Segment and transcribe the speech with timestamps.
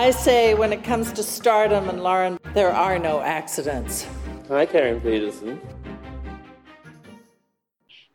[0.00, 4.06] I say when it comes to stardom and Lauren, there are no accidents.
[4.48, 5.60] Hi, Karen Peterson.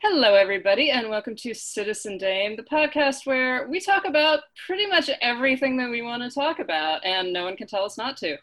[0.01, 5.11] Hello, everybody, and welcome to Citizen Dame, the podcast where we talk about pretty much
[5.21, 8.33] everything that we want to talk about, and no one can tell us not to.
[8.33, 8.37] Uh,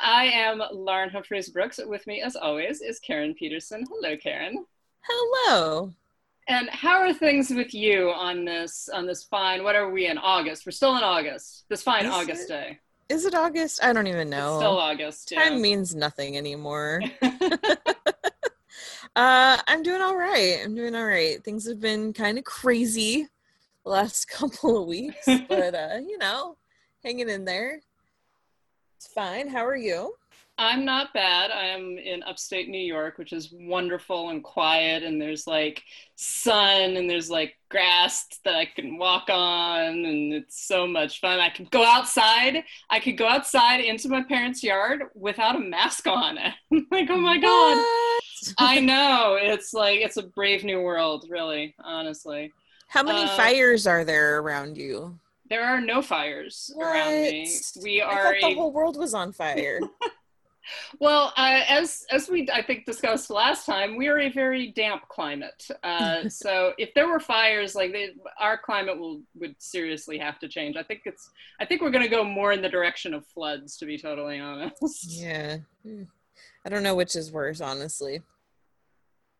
[0.00, 1.78] I am Lauren Humphries Brooks.
[1.84, 3.84] With me, as always, is Karen Peterson.
[3.90, 4.64] Hello, Karen.
[5.02, 5.92] Hello.
[6.46, 9.64] And how are things with you on this on this fine?
[9.64, 10.66] What are we in August?
[10.66, 11.64] We're still in August.
[11.68, 12.48] This fine Is August it?
[12.48, 12.78] day.
[13.08, 13.82] Is it August?
[13.82, 14.54] I don't even know.
[14.54, 15.32] It's still August.
[15.32, 15.48] Yeah.
[15.48, 17.00] Time means nothing anymore.
[17.22, 17.38] uh,
[19.66, 20.58] I'm doing all right.
[20.62, 21.42] I'm doing all right.
[21.42, 23.28] Things have been kind of crazy
[23.84, 26.56] the last couple of weeks, but uh, you know,
[27.02, 27.80] hanging in there.
[28.96, 29.48] It's fine.
[29.48, 30.14] How are you?
[30.56, 31.50] I'm not bad.
[31.50, 35.82] I am in upstate New York, which is wonderful and quiet, and there's like
[36.14, 41.40] sun and there's like grass that I can walk on, and it's so much fun.
[41.40, 42.62] I could go outside.
[42.88, 46.38] I could go outside into my parents' yard without a mask on.
[46.72, 47.76] I'm like, oh my god.
[47.76, 48.54] What?
[48.58, 49.36] I know.
[49.40, 52.52] It's like it's a brave new world, really, honestly.
[52.88, 55.18] How many Uh, fires are there around you?
[55.50, 57.42] There are no fires around me.
[57.74, 57.82] What?
[57.82, 59.80] We I are thought a the whole world was on fire.
[60.98, 65.08] Well, uh, as as we I think discussed last time, we are a very damp
[65.08, 65.66] climate.
[65.82, 70.48] Uh, so if there were fires, like they, our climate will would seriously have to
[70.48, 70.76] change.
[70.76, 73.76] I think it's I think we're going to go more in the direction of floods,
[73.78, 75.04] to be totally honest.
[75.08, 75.58] yeah.
[75.82, 76.04] Hmm.
[76.64, 78.22] I don't know which is worse, honestly.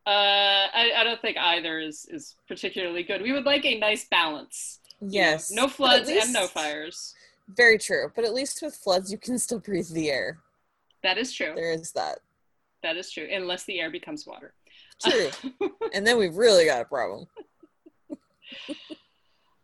[0.07, 3.21] Uh, I, I don't think either is is particularly good.
[3.23, 4.79] We would like a nice balance.
[5.01, 5.51] you know, Yes.
[5.51, 7.15] no floods and no fires.
[7.47, 8.11] Very true.
[8.15, 10.37] But at least with floods, you can still breathe the air.
[11.05, 11.53] That is true.
[11.55, 12.17] There is that.
[12.81, 13.27] That is true.
[13.31, 14.55] Unless the air becomes water.
[15.03, 15.29] True.
[15.93, 17.27] and then we've really got a problem.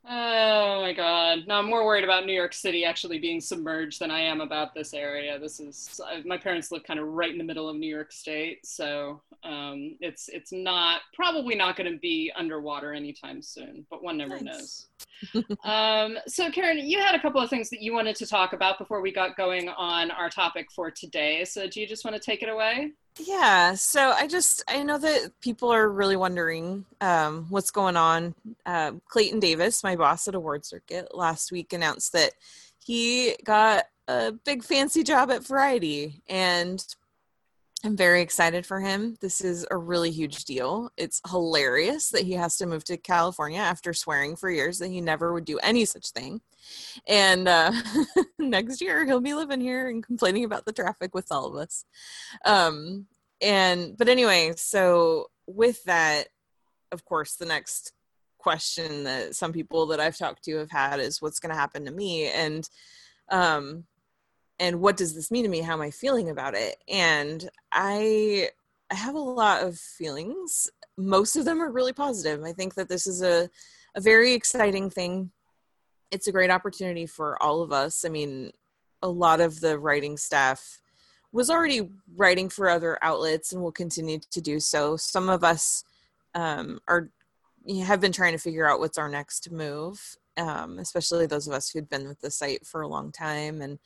[0.03, 1.43] Oh my god.
[1.47, 4.73] No, I'm more worried about New York City actually being submerged than I am about
[4.73, 5.37] this area.
[5.37, 8.65] This is my parents live kind of right in the middle of New York State,
[8.65, 14.17] so um, it's it's not probably not going to be underwater anytime soon, but one
[14.17, 14.87] never Nice.
[15.33, 15.57] knows.
[15.63, 18.79] um, so Karen, you had a couple of things that you wanted to talk about
[18.79, 21.45] before we got going on our topic for today.
[21.45, 22.91] So do you just want to take it away?
[23.19, 28.33] Yeah, so I just I know that people are really wondering um, what's going on.
[28.65, 32.31] Uh, Clayton Davis, my boss at Award Circuit, last week announced that
[32.79, 36.83] he got a big fancy job at Variety, and
[37.83, 39.15] I'm very excited for him.
[39.21, 40.91] This is a really huge deal.
[40.97, 45.01] It's hilarious that he has to move to California after swearing for years that he
[45.01, 46.41] never would do any such thing.
[47.07, 47.71] And uh,
[48.39, 51.85] next year he'll be living here and complaining about the traffic with all of us.
[52.45, 53.07] Um,
[53.41, 56.27] and but anyway, so with that,
[56.91, 57.93] of course, the next
[58.37, 61.85] question that some people that I've talked to have had is what's going to happen
[61.85, 62.67] to me and
[63.29, 63.85] um
[64.61, 65.59] and what does this mean to me?
[65.59, 66.77] How am i feeling about it?
[66.87, 68.47] And i
[68.89, 70.69] i have a lot of feelings.
[70.97, 72.43] Most of them are really positive.
[72.43, 73.49] I think that this is a
[73.95, 75.31] a very exciting thing.
[76.11, 78.05] It's a great opportunity for all of us.
[78.05, 78.51] I mean
[79.01, 80.79] a lot of the writing staff
[81.31, 84.95] was already writing for other outlets and will continue to do so.
[84.95, 85.83] Some of us
[86.35, 87.09] um, are
[87.85, 91.69] have been trying to figure out what's our next move um, especially those of us
[91.69, 93.79] who'd been with the site for a long time and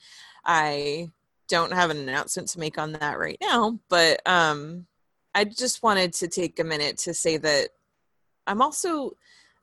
[0.44, 1.10] i
[1.48, 4.86] don't have an announcement to make on that right now but um,
[5.34, 7.68] i just wanted to take a minute to say that
[8.46, 9.10] i'm also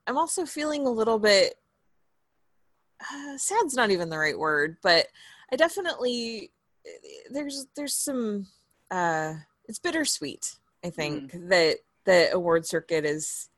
[0.08, 1.56] i'm also feeling a little bit
[3.02, 5.08] uh, sad's not even the right word but
[5.52, 6.52] i definitely
[7.32, 8.48] there's there's some
[8.92, 9.34] uh
[9.66, 13.50] it's bittersweet i think that the award circuit is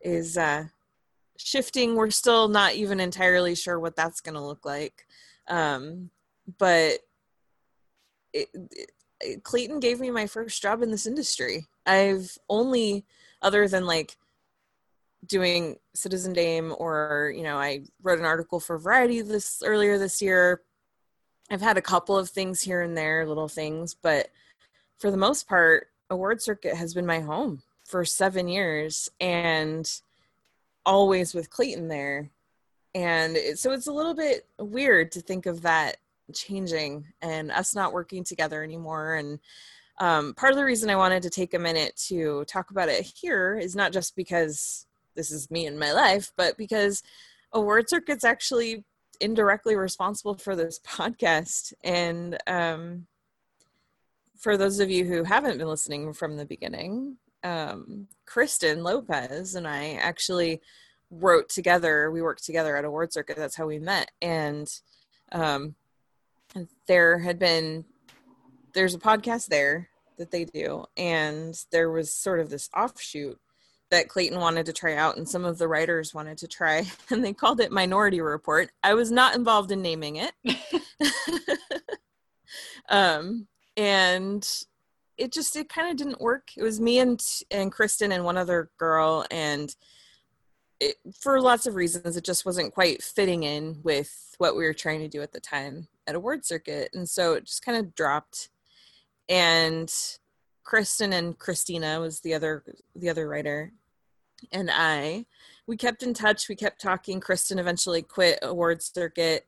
[0.00, 0.64] is uh
[1.36, 5.06] shifting we're still not even entirely sure what that's going to look like.
[5.48, 6.10] Um
[6.58, 6.98] but
[8.32, 8.48] it,
[9.20, 11.66] it, clayton gave me my first job in this industry.
[11.86, 13.04] I've only
[13.42, 14.16] other than like
[15.26, 20.20] doing citizen dame or you know i wrote an article for variety this earlier this
[20.20, 20.62] year.
[21.50, 24.28] I've had a couple of things here and there little things but
[24.98, 29.08] for the most part award circuit has been my home for seven years.
[29.20, 29.90] And
[30.86, 32.30] always with clayton there
[32.94, 35.96] and it, so it's a little bit weird to think of that
[36.32, 39.14] changing and us not working together anymore.
[39.14, 39.40] And
[39.98, 43.02] um, part of the reason I wanted to take a minute to talk about it
[43.02, 44.86] here is not just because
[45.16, 47.02] this is me and my life, but because
[47.52, 48.84] Award Circuit's actually
[49.20, 51.72] indirectly responsible for this podcast.
[51.82, 53.06] And um,
[54.38, 59.68] for those of you who haven't been listening from the beginning, um, Kristen Lopez and
[59.68, 60.60] I actually
[61.10, 62.10] wrote together.
[62.10, 63.36] We worked together at Award Circuit.
[63.36, 64.10] That's how we met.
[64.20, 64.68] And
[65.30, 65.74] um,
[66.86, 67.84] there had been
[68.72, 69.88] there's a podcast there
[70.18, 73.38] that they do, and there was sort of this offshoot
[73.90, 77.24] that Clayton wanted to try out, and some of the writers wanted to try, and
[77.24, 78.70] they called it Minority Report.
[78.82, 80.32] I was not involved in naming it.
[82.88, 84.48] um, and
[85.16, 86.50] it just it kind of didn't work.
[86.56, 89.74] It was me and and Kristen and one other girl, and
[90.80, 94.74] it, for lots of reasons, it just wasn't quite fitting in with what we were
[94.74, 97.94] trying to do at the time at Award Circuit, and so it just kind of
[97.94, 98.50] dropped.
[99.28, 99.92] And
[100.64, 102.64] Kristen and Christina was the other
[102.96, 103.72] the other writer,
[104.52, 105.26] and I.
[105.66, 106.50] We kept in touch.
[106.50, 107.20] We kept talking.
[107.20, 109.46] Kristen eventually quit Award Circuit,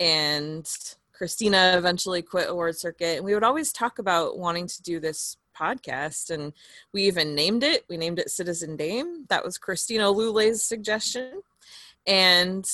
[0.00, 0.68] and
[1.14, 3.16] Christina eventually quit award circuit.
[3.16, 6.52] And we would always talk about wanting to do this podcast and
[6.92, 11.42] we even named it we named it citizen dame that was christina lule's suggestion
[12.06, 12.68] and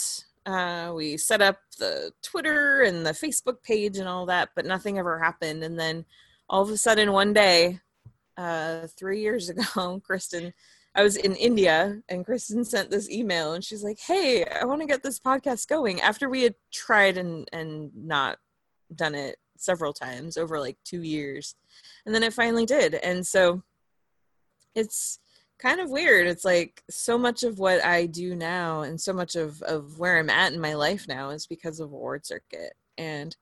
[0.47, 4.99] uh, we set up the twitter and the facebook page and all that but nothing
[4.99, 6.05] ever happened and then
[6.49, 7.79] all of a sudden one day
[8.37, 10.53] uh, three years ago kristen
[10.95, 14.81] i was in india and kristen sent this email and she's like hey i want
[14.81, 16.01] to get this podcast going.
[16.01, 18.39] After we had tried and and not
[18.95, 21.55] done it several times over like two years.
[22.07, 22.95] And then it finally did.
[22.95, 23.63] And so
[24.75, 25.19] it's
[25.59, 26.27] kind of weird.
[26.27, 30.19] It's like so much of what i do now and so much of of where
[30.19, 32.75] i'm at in my life now is because of Ward circuit.
[32.99, 33.37] And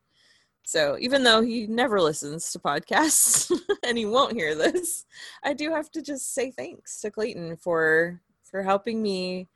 [0.68, 3.50] so even though he never listens to podcasts
[3.86, 5.06] and he won't hear this
[5.42, 9.48] i do have to just say thanks to clayton for for helping me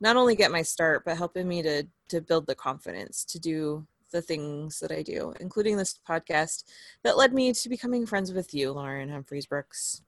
[0.00, 3.86] not only get my start but helping me to to build the confidence to do
[4.14, 6.64] the things that I do, including this podcast
[7.02, 10.02] that led me to becoming friends with you, Lauren Humphries Brooks.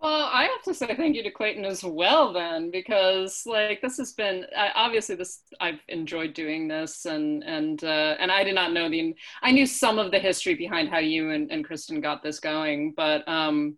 [0.00, 3.98] Well, I have to say thank you to Clayton as well, then, because like this
[3.98, 8.72] has been obviously this I've enjoyed doing this, and and uh, and I did not
[8.72, 12.22] know the I knew some of the history behind how you and, and Kristen got
[12.22, 13.76] this going, but um,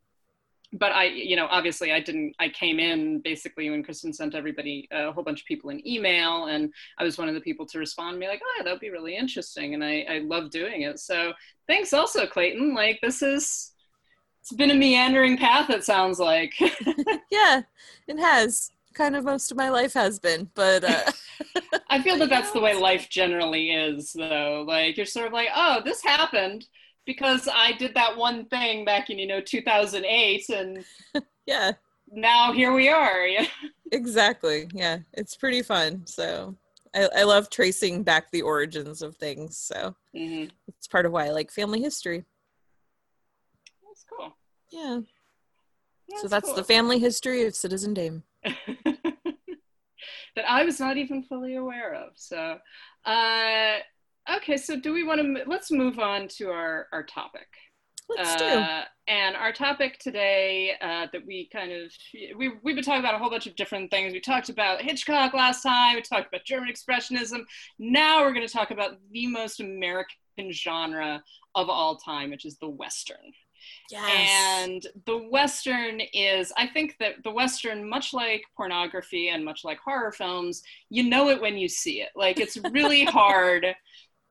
[0.73, 4.89] but I, you know, obviously I didn't, I came in basically when Kristen sent everybody,
[4.91, 7.79] a whole bunch of people an email and I was one of the people to
[7.79, 9.75] respond and be like, oh, that'd be really interesting.
[9.75, 10.99] And I, I love doing it.
[10.99, 11.33] So
[11.69, 12.75] thanks also Clayton.
[12.75, 13.72] Like this is,
[14.43, 15.71] it's been a meandering path.
[15.71, 16.59] It sounds like.
[17.31, 17.63] yeah,
[18.09, 21.13] it has kind of most of my life has been, but uh...
[21.89, 24.65] I feel that that's the way life generally is though.
[24.67, 26.67] Like you're sort of like, oh, this happened
[27.07, 30.85] because I did that one thing back in you know 2008 and
[31.47, 31.73] yeah
[32.11, 33.47] now here we are yeah
[33.91, 36.55] exactly yeah it's pretty fun so
[36.95, 40.49] I, I love tracing back the origins of things so mm-hmm.
[40.69, 42.25] it's part of why I like family history
[44.73, 45.01] yeah,
[46.09, 46.57] yeah so that's cool.
[46.57, 48.57] the family history of Citizen Dame that
[50.49, 52.59] I was not even fully aware of so
[53.05, 53.77] uh
[54.31, 57.49] Okay, so do we want to let's move on to our our topic.
[58.09, 58.45] Let's do.
[58.45, 61.93] Uh, and our topic today uh, that we kind of
[62.37, 64.13] we we've been talking about a whole bunch of different things.
[64.13, 65.97] We talked about Hitchcock last time.
[65.97, 67.41] We talked about German expressionism.
[67.79, 71.23] Now we're going to talk about the most American genre
[71.55, 73.33] of all time, which is the western.
[73.91, 74.29] Yes.
[74.31, 79.79] And the Western is, I think that the Western, much like pornography and much like
[79.79, 82.11] horror films, you know it when you see it.
[82.17, 83.67] Like it's really hard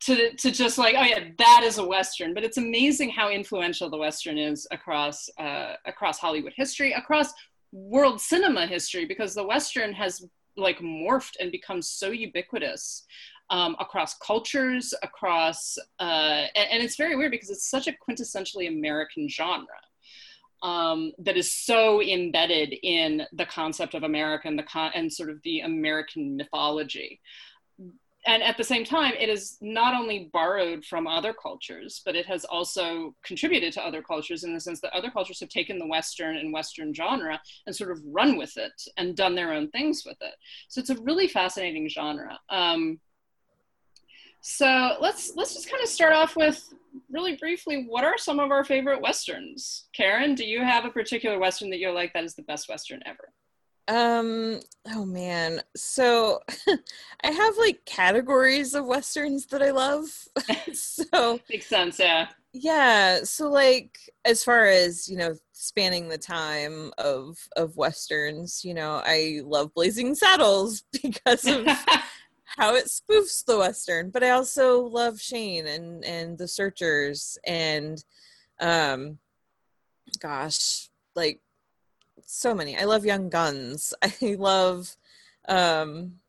[0.02, 3.90] to to just like oh yeah that is a western but it's amazing how influential
[3.90, 7.32] the western is across uh, across hollywood history across
[7.72, 10.26] world cinema history because the western has
[10.58, 13.06] like morphed and become so ubiquitous
[13.52, 18.68] um, across cultures across uh, and, and, it's very weird because it's such a quintessentially
[18.68, 19.68] american genre
[20.64, 25.30] um, that is so embedded in the concept of america and the con- and sort
[25.30, 27.20] of the american mythology
[28.28, 32.26] and at the same time, it is not only borrowed from other cultures, but it
[32.28, 35.88] has also contributed to other cultures in the sense that other cultures have taken the
[35.88, 40.04] Western and Western genre and sort of run with it and done their own things
[40.06, 40.36] with it.
[40.68, 42.40] So it's a really fascinating genre.
[42.50, 43.00] Um,
[44.42, 46.74] so let's let's just kind of start off with
[47.10, 47.86] really briefly.
[47.88, 49.86] What are some of our favorite westerns?
[49.94, 53.02] Karen, do you have a particular western that you're like that is the best western
[53.06, 53.32] ever?
[53.88, 55.62] Um, oh man.
[55.76, 56.40] So
[57.24, 60.08] I have like categories of westerns that I love.
[60.74, 62.28] so Makes sense, yeah.
[62.54, 68.74] yeah, so like as far as, you know, spanning the time of of westerns, you
[68.74, 71.68] know, I love Blazing Saddles because of
[72.58, 78.04] how it spoofs the western, but I also love Shane and and The Searchers and
[78.60, 79.20] um
[80.20, 81.42] gosh, like
[82.26, 82.78] so many.
[82.78, 83.94] I love Young Guns.
[84.02, 84.96] I love
[85.48, 86.20] um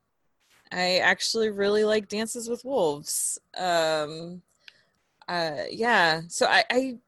[0.70, 3.38] I actually really like Dances with Wolves.
[3.56, 4.42] Um
[5.28, 6.98] uh yeah, so I I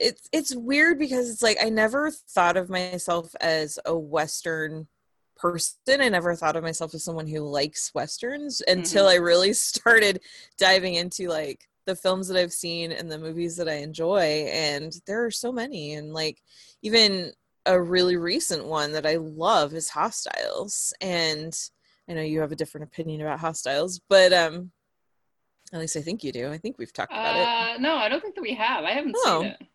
[0.00, 4.86] it's it's weird because it's like I never thought of myself as a western
[5.38, 6.00] person.
[6.00, 9.10] I never thought of myself as someone who likes westerns until Mhm.
[9.10, 10.20] I really started
[10.58, 14.92] diving into like the films that I've seen and the movies that I enjoy and
[15.06, 16.42] there are so many and like
[16.82, 17.32] even
[17.64, 21.58] a really recent one that I love is Hostiles and
[22.08, 24.70] I know you have a different opinion about Hostiles but um
[25.72, 26.50] at least I think you do.
[26.50, 27.76] I think we've talked about it.
[27.76, 28.84] Uh, no, I don't think that we have.
[28.84, 29.42] I haven't Oh.
[29.42, 29.66] seen it.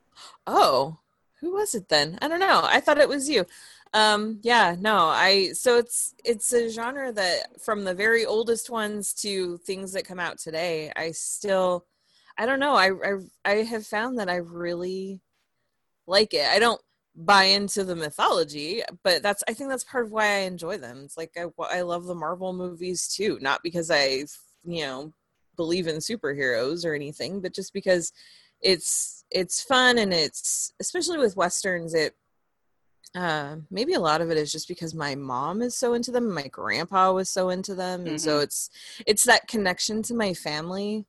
[0.48, 0.98] Oh,
[1.40, 2.18] who was it then?
[2.22, 2.62] I don't know.
[2.64, 3.46] I thought it was you.
[3.94, 9.14] Um, yeah, no, I so it's it's a genre that from the very oldest ones
[9.16, 11.86] to things that come out today, I still
[12.38, 12.74] I don't know.
[12.76, 13.14] I I
[13.46, 15.22] I have found that I really
[16.08, 16.48] like it.
[16.48, 16.82] I don't
[17.16, 21.02] buy into the mythology, but that's I think that's part of why I enjoy them.
[21.06, 24.26] It's like I I love the Marvel movies too, not because I,
[24.66, 25.14] you know,
[25.56, 28.12] believe in superheroes or anything, but just because
[28.62, 32.16] it's it's fun and it's especially with westerns it
[33.16, 36.34] uh maybe a lot of it is just because my mom is so into them
[36.34, 38.44] my grandpa was so into them and so Mhm.
[38.44, 38.70] it's
[39.06, 41.06] it's that connection to my family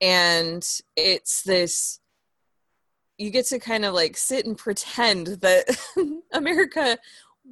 [0.00, 2.00] and it's this
[3.18, 5.64] you get to kind of like sit and pretend that
[6.32, 6.98] america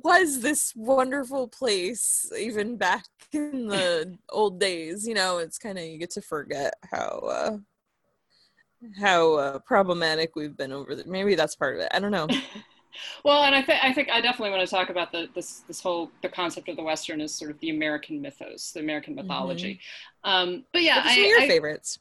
[0.02, 5.84] was this wonderful place even back in the old days you know it's kind of
[5.84, 7.56] you get to forget how uh
[9.00, 12.28] how uh, problematic we've been over the maybe that's part of it i don't know
[13.24, 15.80] Well, and I think I think I definitely want to talk about the this this
[15.80, 19.80] whole the concept of the Western as sort of the American mythos, the American mythology.
[20.24, 21.98] Um, but yeah, I, your I, favorites?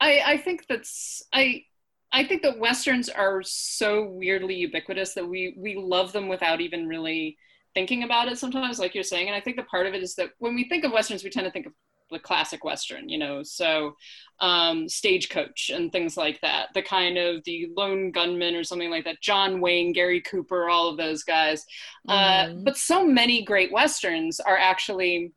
[0.00, 1.64] I I think that's I
[2.12, 6.88] I think that westerns are so weirdly ubiquitous that we we love them without even
[6.88, 7.36] really
[7.74, 9.28] thinking about it sometimes like you're saying.
[9.28, 11.30] And I think the part of it is that when we think of westerns we
[11.30, 11.72] tend to think of
[12.10, 13.94] the classic western you know so
[14.40, 19.04] um stagecoach and things like that the kind of the lone gunman or something like
[19.04, 21.64] that john wayne gary cooper all of those guys
[22.08, 22.64] uh, Mhm.
[22.64, 25.32] but so many great westerns are actually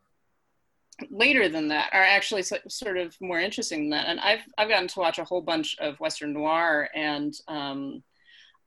[1.09, 4.69] later than that are actually so, sort of more interesting than that and i've i've
[4.69, 8.03] gotten to watch a whole bunch of western noir and um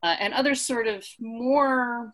[0.02, 2.12] uh, and other sort of more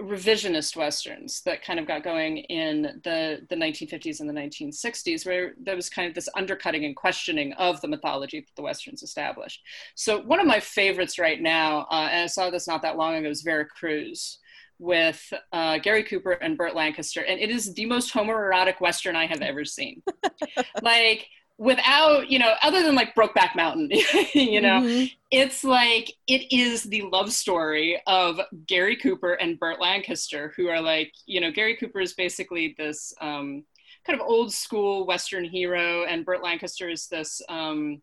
[0.00, 5.54] revisionist westerns that kind of got going in the the 1950s and the 1960s where
[5.58, 9.62] there was kind of this undercutting and questioning of the mythology that the westerns established
[9.94, 13.14] so one of my favorites right now uh, and i saw this not that long
[13.14, 14.38] ago is vera cruz
[14.78, 19.26] with uh, Gary Cooper and Burt Lancaster, and it is the most homoerotic western I
[19.26, 20.02] have ever seen.
[20.82, 21.26] like
[21.58, 23.90] without, you know, other than like Brokeback Mountain,
[24.34, 25.10] you know, Mhm.
[25.30, 30.80] it's like it is the love story of Gary Cooper and Burt Lancaster, who are
[30.80, 33.64] like, you know, Gary Cooper is basically this um,
[34.06, 38.02] kind of old school Western hero, and Burt Lancaster is this um,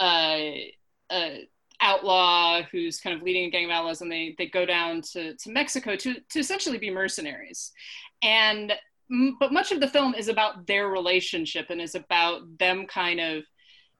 [0.00, 0.40] uh,
[1.10, 1.30] uh,
[1.80, 5.34] outlaw who's kind of leading a gang of outlaws, and they they go down to
[5.36, 7.72] to Mexico to to essentially be mercenaries,
[8.22, 8.72] and
[9.38, 13.44] but much of the film is about their relationship and is about them kind of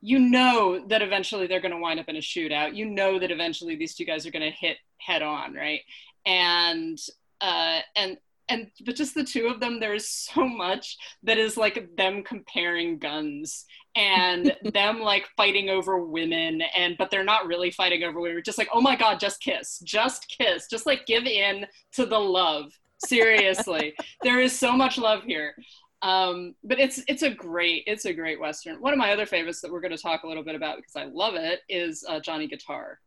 [0.00, 2.76] you know that eventually they're going to wind up in a shootout.
[2.76, 5.80] You know that eventually these two guys are going to hit head on, right?
[6.26, 6.99] And
[7.40, 8.18] uh, and
[8.50, 12.99] and but just the two of them, there's so much that is like them comparing
[12.99, 13.64] guns
[13.96, 18.42] and them like fighting over women, and but they're not really fighting over women.
[18.44, 22.18] Just like, oh my god, just kiss, just kiss, just like give in to the
[22.18, 22.73] love.
[22.98, 25.54] Seriously, there is so much love here
[26.04, 28.80] um, but it's it's a great it's a great western.
[28.80, 30.96] One of my other favorites that we're going to talk a little bit about because
[30.96, 33.00] I love it is uh, Johnny Guitar,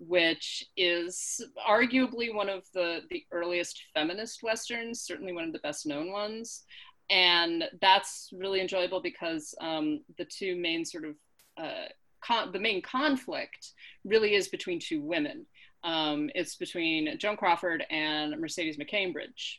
[0.00, 5.86] which is arguably one of the the earliest feminist westerns, certainly one of the best
[5.86, 6.64] known ones,
[7.10, 11.16] and that's really enjoyable because um, the two main sort of
[11.58, 11.88] uh,
[12.24, 13.72] con- the main conflict
[14.06, 15.44] really is between two women.
[15.84, 19.58] Um, it's between Joan Crawford and Mercedes McCambridge.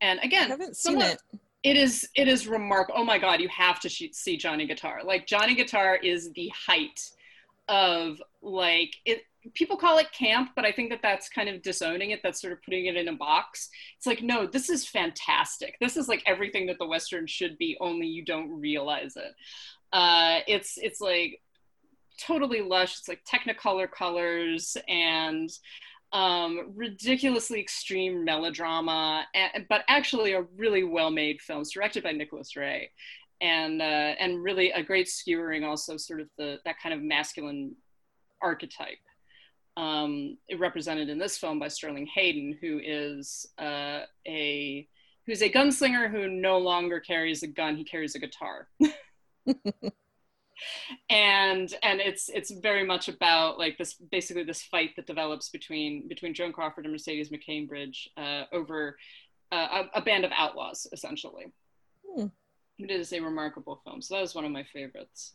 [0.00, 1.20] And again, I haven't seen it.
[1.62, 3.00] it is it is remarkable.
[3.00, 5.00] Oh my god, you have to see Johnny Guitar.
[5.04, 7.00] Like Johnny Guitar is the height
[7.68, 9.22] of like it.
[9.54, 12.20] people call it camp, but I think that that's kind of disowning it.
[12.22, 13.68] That's sort of putting it in a box.
[13.96, 15.76] It's like, no, this is fantastic.
[15.80, 19.34] This is like everything that the Western should be, only you don't realize it.
[19.92, 21.40] Uh, it's it's like
[22.18, 22.98] totally lush.
[22.98, 25.50] It's like Technicolor colors and
[26.12, 31.64] um, ridiculously extreme melodrama, and, but actually a really well-made film.
[31.72, 32.90] Directed by Nicholas Ray,
[33.40, 37.74] and uh, and really a great skewering also sort of the that kind of masculine
[38.40, 38.98] archetype
[39.76, 44.86] um, represented in this film by Sterling Hayden, who is uh, a
[45.26, 48.68] who's a gunslinger who no longer carries a gun; he carries a guitar.
[51.10, 56.08] and and it's it's very much about like this basically this fight that develops between
[56.08, 58.96] between Joan Crawford and Mercedes McCambridge uh, over
[59.52, 61.46] uh, a, a, band of outlaws, essentially.
[62.04, 62.26] Hmm.
[62.78, 65.34] It is a remarkable film, so that was one of my favorites.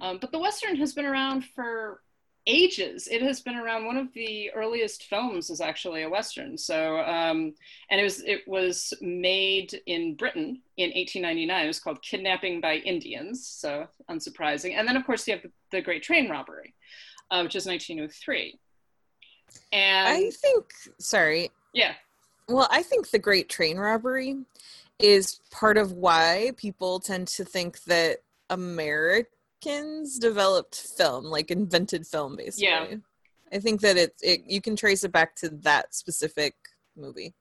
[0.00, 2.00] Um, but the western has been around for
[2.46, 3.08] ages.
[3.08, 3.86] It has been around.
[3.86, 6.56] One of the earliest films is actually a western.
[6.56, 7.54] So, um,
[7.90, 11.64] and it was it was made in Britain in 1899.
[11.64, 13.46] It was called Kidnapping by Indians.
[13.46, 14.74] So unsurprising.
[14.74, 16.74] And then of course you have the, the Great Train Robbery,
[17.30, 18.58] uh, which is 1903.
[19.72, 21.50] And I think, sorry.
[21.72, 21.94] Yeah.
[22.48, 24.36] Well, I think the Great Train Robbery
[24.98, 28.18] is part of why people tend to think that
[28.50, 29.30] America
[29.62, 32.68] Americans developed film, like invented film, basically.
[32.68, 32.94] Yeah.
[33.52, 36.54] I think that it, it you can trace it back to that specific
[36.96, 37.34] movie.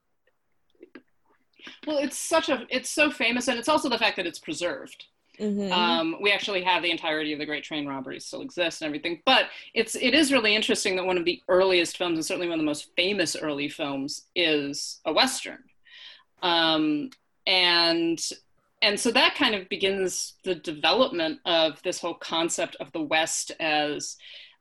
[1.86, 5.06] Well, it's such a it's so famous, and it's also the fact that it's preserved.
[5.40, 5.72] Mm-hmm.
[5.72, 9.22] Um, we actually have the entirety of the Great Train Robbery still exists and everything,
[9.26, 12.60] but it's it is really interesting that one of the earliest films, and certainly one
[12.60, 15.64] of the most famous early films, is a western.
[16.42, 17.12] Um,
[17.46, 18.20] and
[18.82, 23.52] and so that kind of begins the development of this whole concept of the West
[23.60, 24.16] as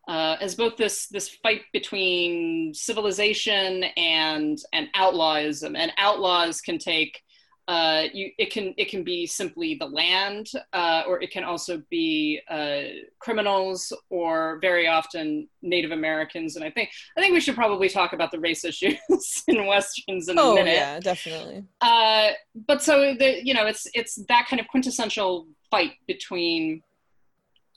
[0.08, 7.22] uh, as both this this fight between civilization and and outlawism, and outlaws can take
[7.68, 11.82] uh, you, it can it can be simply the land, uh, or it can also
[11.90, 12.80] be uh,
[13.18, 16.56] criminals, or very often Native Americans.
[16.56, 18.96] And I think I think we should probably talk about the race issues
[19.48, 20.70] in westerns in oh, a minute.
[20.70, 21.64] Oh yeah, definitely.
[21.82, 22.30] Uh,
[22.66, 26.82] but so the you know it's it's that kind of quintessential fight between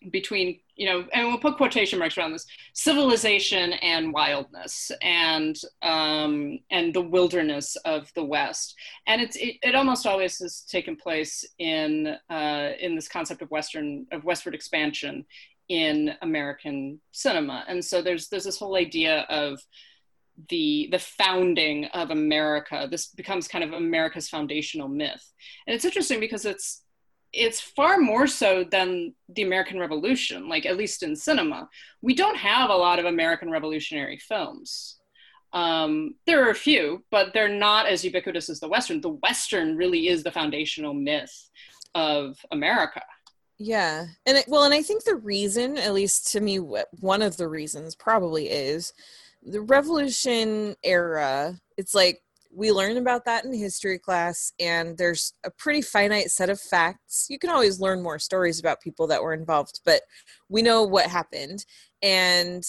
[0.09, 6.59] between you know and we'll put quotation marks around this civilization and wildness and um,
[6.71, 8.75] and the wilderness of the west.
[9.05, 13.51] And it's it, it almost always has taken place in uh, in this concept of
[13.51, 15.25] western of westward expansion
[15.69, 17.63] in american cinema.
[17.67, 19.59] And so there's there's this whole idea of
[20.49, 22.87] the the founding of america.
[22.89, 25.31] This becomes kind of america's foundational myth.
[25.67, 26.83] And it's interesting because it's
[27.33, 31.69] it's far more so than the American Revolution, like at least in cinema.
[32.01, 34.97] We don't have a lot of American Revolutionary films.
[35.53, 39.01] Um, there are a few, but they're not as ubiquitous as the Western.
[39.01, 41.49] The Western really is the foundational myth
[41.95, 43.01] of America.
[43.57, 44.07] Yeah.
[44.25, 47.47] And it, well, and I think the reason, at least to me, one of the
[47.47, 48.93] reasons probably is
[49.43, 51.59] the Revolution era.
[51.77, 52.21] It's like
[52.53, 57.27] we learn about that in history class and there's a pretty finite set of facts.
[57.29, 60.01] You can always learn more stories about people that were involved but
[60.49, 61.65] we know what happened
[62.01, 62.63] and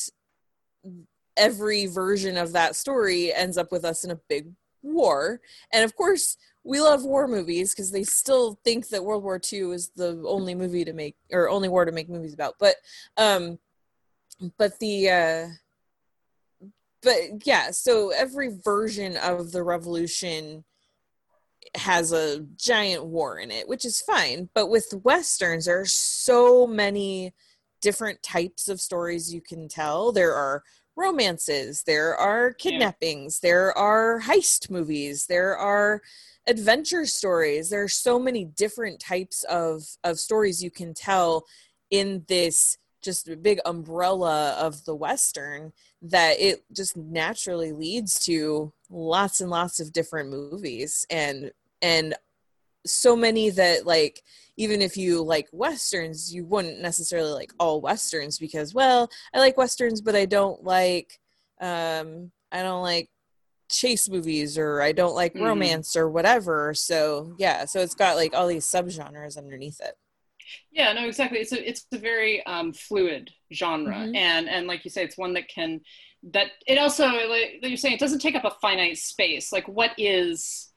[1.37, 4.49] every version of that story ends up with us in a big
[4.83, 5.41] war.
[5.73, 9.61] And of course we love war movies because they still think that world war ii
[9.73, 12.77] is the only movie to make or only war to make movies about but
[13.17, 13.59] um
[14.59, 15.47] but the uh
[17.03, 20.65] but yeah, so every version of the revolution
[21.75, 24.49] has a giant war in it, which is fine.
[24.55, 27.35] But with westerns, there are so many
[27.81, 30.13] different types of stories you can tell.
[30.13, 30.63] There are
[30.97, 33.49] romances, there are kidnappings, yeah.
[33.49, 36.03] there are heist movies, there are
[36.47, 37.71] adventure stories.
[37.71, 41.45] There are so many different types of of stories you can tell
[41.91, 48.73] in this just a big umbrella of the western that it just naturally leads to
[48.91, 52.15] lots and lots of different movies and and
[52.85, 54.23] so many that like
[54.57, 59.57] even if you like westerns you wouldn't necessarily like all westerns because well i like
[59.57, 61.21] westerns but i don't like
[61.61, 63.09] um i don't like
[63.71, 65.47] chase movies or i don't like mm-hmm.
[65.47, 69.97] romance or whatever so yeah so it's got like all these subgenres underneath it
[70.71, 71.39] yeah, no, exactly.
[71.39, 74.17] It's a it's a very um, fluid genre, mm-hmm.
[74.17, 75.81] and and like you say, it's one that can
[76.33, 79.53] that it also like you're saying it doesn't take up a finite space.
[79.53, 80.72] Like, what is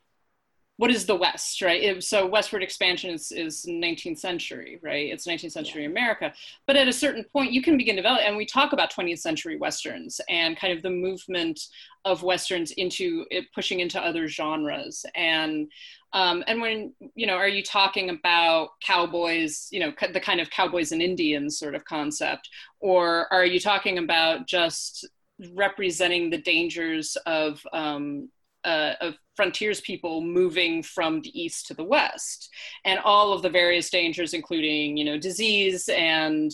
[0.77, 1.81] what is the West, right?
[1.81, 5.09] It, so westward expansion is, is 19th century, right?
[5.09, 5.89] It's 19th century yeah.
[5.89, 6.33] America.
[6.67, 9.19] But at a certain point, you can begin to develop, and we talk about 20th
[9.19, 11.59] century westerns and kind of the movement
[12.03, 15.05] of westerns into it, pushing into other genres.
[15.15, 15.71] And
[16.13, 19.67] um, and when you know, are you talking about cowboys?
[19.71, 23.97] You know, the kind of cowboys and Indians sort of concept, or are you talking
[23.97, 25.05] about just
[25.53, 28.29] representing the dangers of um,
[28.65, 32.49] uh, of frontiers people moving from the east to the west.
[32.83, 36.51] And all of the various dangers including you know disease and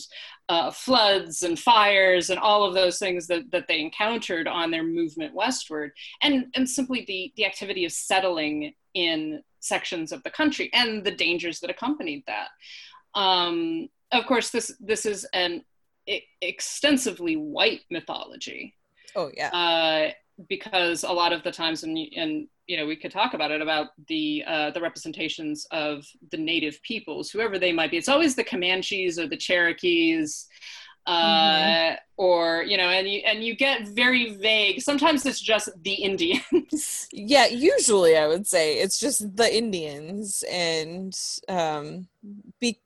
[0.48, 4.82] uh, floods and fires and all of those things that, that they encountered on their
[4.82, 10.68] movement westward and and simply the the activity of settling in sections of the country
[10.74, 12.48] and the dangers that accompanied that.
[13.14, 15.64] Um, of course this this is an
[16.40, 18.74] extensively white mythology.
[19.14, 19.48] Oh yeah.
[19.48, 20.12] Uh,
[20.48, 23.60] because a lot of the times and and you know we could talk about it
[23.60, 27.96] about the uh, the representations of the native peoples whoever they might be.
[27.96, 30.46] It's always the comanches or the cherokees
[31.06, 31.94] uh, mm-hmm.
[32.16, 34.80] or you know and you and you get very vague.
[34.80, 37.08] Sometimes it's just the indians.
[37.12, 41.14] Yeah usually i would say it's just the indians and
[41.48, 42.08] um
[42.60, 42.80] be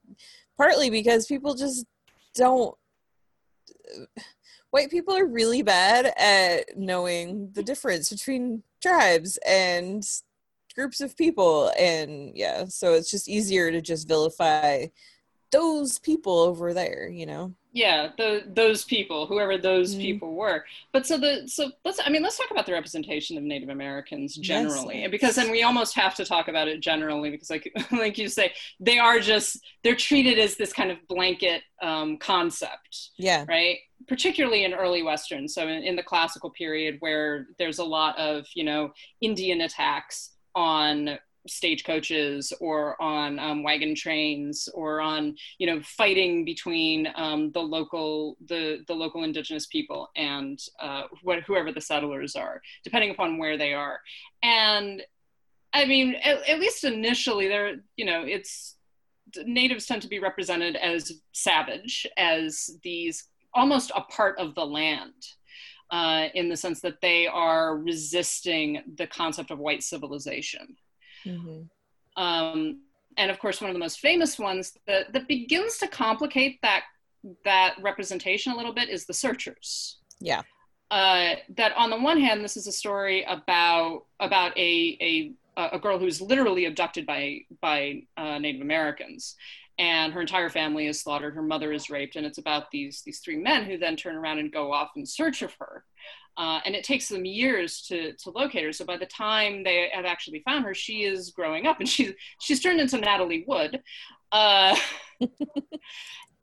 [0.57, 1.87] partly because people just
[2.35, 2.75] don't
[4.77, 10.07] white people are really bad at knowing the difference between tribes and
[10.75, 11.73] groups of people.
[11.79, 14.89] And yeah so it's just easier to just vilify
[15.53, 20.01] those people over there you know yeah the, those people whoever those mm-hmm.
[20.01, 23.45] people were but so the so let's i mean let's talk about the representation of
[23.45, 25.11] native americans generally yes.
[25.11, 28.53] because then we almost have to talk about it generally because like like you say
[28.81, 33.79] they are just they're treated as this kind of blanket um, concept yeah right
[34.09, 38.47] particularly in early westerns so in, in the classical period where there's a lot of
[38.55, 45.81] you know indian attacks on stagecoaches or on um, wagon trains or on you know
[45.83, 51.81] fighting between um, the local the the local indigenous people and uh, wh- whoever the
[51.81, 54.01] settlers are depending upon where they are.
[54.43, 55.03] And
[55.73, 58.77] i mean at, at least initially there you know it's
[59.45, 65.13] natives tend to be represented as savage as these almost a part of the land
[65.91, 70.77] uh, in the sense that they are resisting the concept of white civilization
[71.27, 72.23] Mm-hmm.
[72.23, 72.81] Um,
[73.17, 76.85] and of course, one of the most famous ones that, that begins to complicate that
[77.45, 79.99] that representation a little bit is the Searchers.
[80.21, 80.43] Yeah.
[80.91, 85.79] Uh, that on the one hand, this is a story about about a a a
[85.79, 89.35] girl who's literally abducted by by uh, Native Americans,
[89.79, 91.35] and her entire family is slaughtered.
[91.35, 94.39] Her mother is raped, and it's about these these three men who then turn around
[94.39, 95.85] and go off in search of her.
[96.39, 98.73] Uh, and it takes them years to, to locate her.
[98.73, 102.13] So by the time they have actually found her, she is growing up and she's,
[102.41, 103.81] she's turned into Natalie Wood.
[104.33, 104.77] Uh,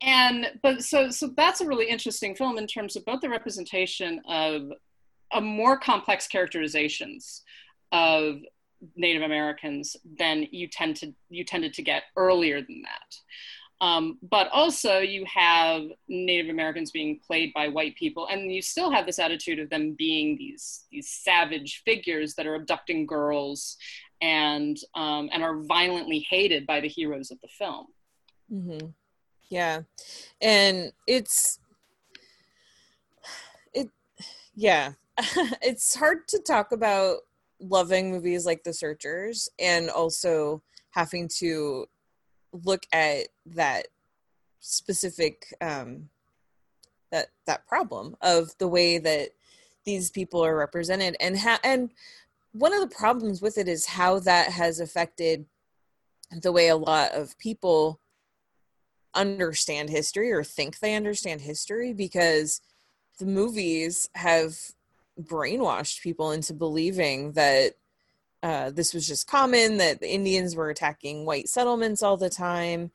[0.02, 4.20] and, but so, so that's a really interesting film in terms of both the representation
[4.28, 4.72] of
[5.32, 7.42] a more complex characterizations
[7.92, 8.38] of
[8.96, 13.16] Native Americans than you tend to, you tended to get earlier than that.
[13.80, 18.90] Um, but also, you have Native Americans being played by white people, and you still
[18.90, 23.76] have this attitude of them being these these savage figures that are abducting girls
[24.22, 27.86] and um, and are violently hated by the heroes of the film.
[28.52, 28.86] Mm-hmm.
[29.50, 29.82] Yeah,
[30.40, 31.58] and it's
[33.72, 33.90] it.
[34.54, 34.92] Yeah,
[35.62, 37.18] it's hard to talk about
[37.60, 41.86] loving movies like The Searchers and also having to
[42.62, 43.88] look at that
[44.60, 46.08] specific um,
[47.10, 49.30] that that problem of the way that
[49.84, 51.90] these people are represented and how and
[52.52, 55.44] one of the problems with it is how that has affected
[56.42, 58.00] the way a lot of people
[59.14, 62.60] understand history or think they understand history because
[63.18, 64.56] the movies have
[65.20, 67.74] brainwashed people into believing that
[68.44, 72.90] uh, this was just common that the Indians were attacking white settlements all the time.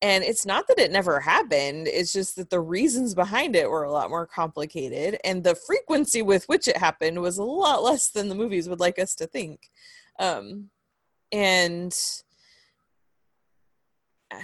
[0.00, 3.84] And it's not that it never happened, it's just that the reasons behind it were
[3.84, 5.18] a lot more complicated.
[5.22, 8.80] And the frequency with which it happened was a lot less than the movies would
[8.80, 9.70] like us to think.
[10.18, 10.70] Um,
[11.30, 11.94] and
[14.34, 14.38] uh,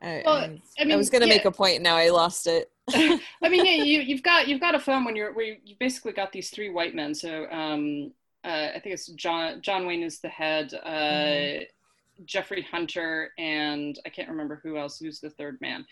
[0.00, 0.36] I, well,
[0.78, 1.34] I, mean, I was going to yeah.
[1.34, 1.82] make a point.
[1.82, 2.70] Now I lost it.
[2.92, 5.74] I mean, yeah, you, you've got you've got a film when you're where you, you
[5.78, 7.14] basically got these three white men.
[7.14, 8.12] So um,
[8.44, 11.62] uh, I think it's John John Wayne is the head, uh, mm-hmm.
[12.24, 14.98] Jeffrey Hunter, and I can't remember who else.
[14.98, 15.86] Who's the third man?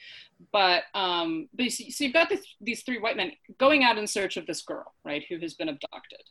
[0.52, 3.98] But um, but you see, so you've got this, these three white men going out
[3.98, 6.22] in search of this girl, right, who has been abducted,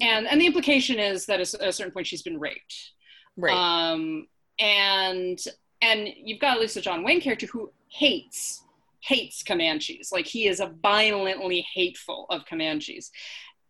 [0.00, 2.92] and and the implication is that at a certain point she's been raped.
[3.36, 3.54] Right.
[3.54, 5.38] Um, and
[5.82, 8.62] and you've got at least a John Wayne character who hates
[9.00, 10.10] hates Comanches.
[10.12, 13.10] Like he is a violently hateful of Comanches.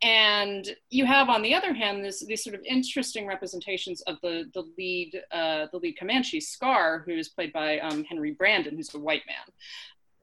[0.03, 4.51] And you have, on the other hand, this, these sort of interesting representations of the
[4.53, 8.93] the lead uh, the lead Comanche Scar, who is played by um, Henry Brandon, who's
[8.95, 9.55] a white man.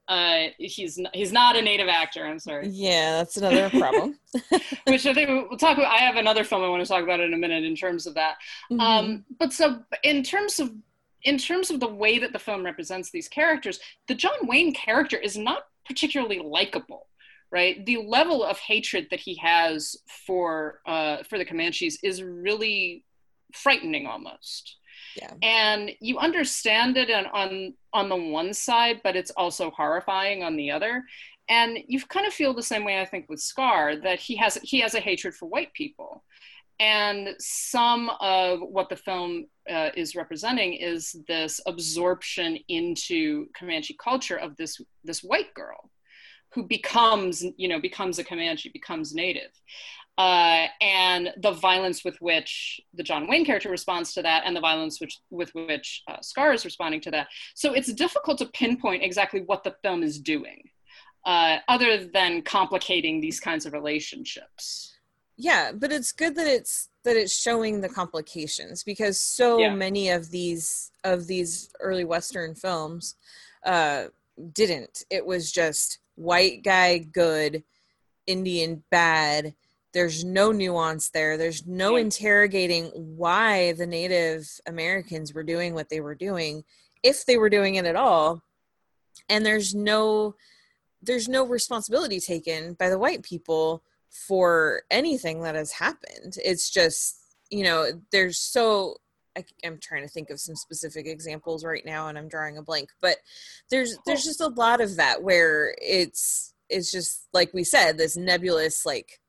[0.08, 2.26] Uh, he's n- he's not a native actor.
[2.26, 2.68] I'm sorry.
[2.68, 4.18] Yeah, that's another problem.
[4.86, 5.92] Which I think we'll talk about.
[5.92, 8.14] I have another film I want to talk about in a minute in terms of
[8.14, 8.36] that.
[8.70, 8.80] Mm-hmm.
[8.80, 10.72] Um, but so in terms of
[11.24, 15.16] in terms of the way that the film represents these characters, the John Wayne character
[15.16, 17.06] is not particularly likable,
[17.52, 17.84] right?
[17.84, 19.94] The level of hatred that he has
[20.26, 23.04] for uh, for the Comanches is really
[23.52, 24.78] frightening almost.
[25.16, 25.34] Yeah.
[25.42, 30.56] And you understand it on, on on the one side, but it's also horrifying on
[30.56, 31.04] the other.
[31.48, 34.58] And you kind of feel the same way I think with Scar that he has
[34.62, 36.24] he has a hatred for white people.
[36.80, 44.36] And some of what the film uh, is representing is this absorption into Comanche culture
[44.36, 45.91] of this this white girl
[46.54, 49.50] who becomes you know becomes a Comanche, becomes native.
[50.18, 54.60] Uh, and the violence with which the John Wayne character responds to that, and the
[54.60, 57.28] violence which, with which uh, Scar is responding to that.
[57.54, 60.68] So it's difficult to pinpoint exactly what the film is doing,
[61.24, 64.94] uh, other than complicating these kinds of relationships.
[65.38, 69.74] Yeah, but it's good that it's that it's showing the complications because so Yeah.
[69.74, 73.16] many of these of these early Western films
[73.64, 74.08] uh,
[74.52, 75.04] didn't.
[75.10, 77.62] It was just white guy good,
[78.26, 79.54] Indian bad.
[79.92, 81.36] There's no nuance there.
[81.36, 86.64] There's no interrogating why the Native Americans were doing what they were doing,
[87.02, 88.42] if they were doing it at all.
[89.28, 90.34] And there's no
[91.02, 96.36] there's no responsibility taken by the white people for anything that has happened.
[96.44, 97.16] It's just,
[97.50, 98.98] you know, there's so
[99.36, 102.62] I, am trying to think of some specific examples right now and I'm drawing a
[102.62, 103.16] blank, but
[103.70, 108.16] there's there's just a lot of that where it's it's just like we said this
[108.16, 109.20] nebulous like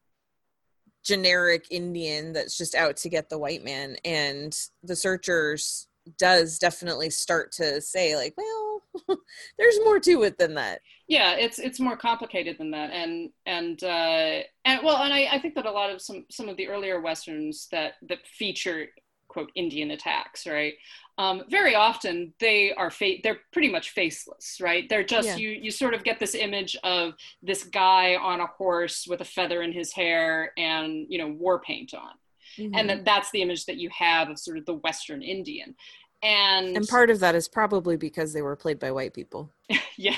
[1.04, 5.88] generic Indian that's just out to get the white man and the searchers
[6.18, 8.82] does definitely start to say like, well,
[9.58, 10.80] there's more to it than that.
[11.08, 15.40] yeah it's it's more complicated than that and and uh and well and I, I
[15.40, 18.88] think that a lot of some some of the earlier westerns that that feature
[19.34, 20.74] quote indian attacks right
[21.18, 25.36] um very often they are fa- they're pretty much faceless right they're just Yeah.
[25.38, 29.26] you you sort of get this image of this guy on a horse with a
[29.26, 32.12] feather in his hair and you know war paint on
[32.60, 32.76] Mm-hmm.
[32.76, 35.74] and that that's the image that you have of sort of the western indian
[36.22, 39.52] and and part of that is probably because they were played by white people.
[39.98, 40.16] yeah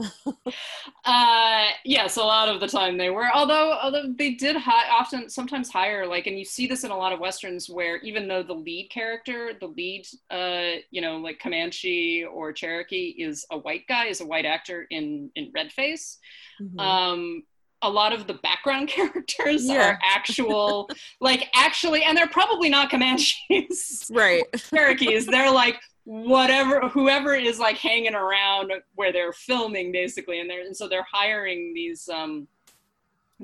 [1.04, 5.28] uh yes a lot of the time they were although although they did hi- often
[5.28, 8.42] sometimes hire like and you see this in a lot of westerns where even though
[8.42, 13.86] the lead character the lead uh you know like comanche or cherokee is a white
[13.88, 16.18] guy is a white actor in in red face
[16.60, 16.78] Mhm.
[16.80, 17.42] um
[17.82, 19.92] a lot of the background characters Yeah.
[19.92, 20.90] are actual
[21.22, 24.44] like actually and they're probably not comanches right.
[24.70, 30.62] Cherokees, they're like whatever whoever is like hanging around where they're filming basically and they're
[30.62, 32.48] and so they're hiring these um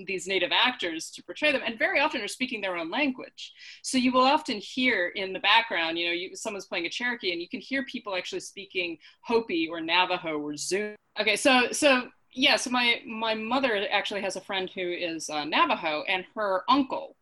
[0.05, 3.55] these native actors to portray them and very often are speaking their own language.
[3.83, 7.33] So you will often hear in the background you know you, someone's playing a cherokee
[7.33, 12.09] and you can hear people actually speaking hopi or navajo or Zuni okay so so
[12.33, 16.63] yeah so my my mother actually has a friend who is uh, navajo and her
[16.69, 17.17] uncle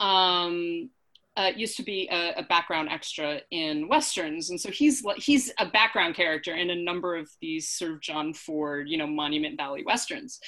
[0.00, 0.90] um
[1.36, 5.66] uh, used to be a, a background extra in westerns, and so he's he's a
[5.66, 9.82] background character in a number of these sort of John Ford, you know, Monument Valley
[9.84, 10.40] westerns.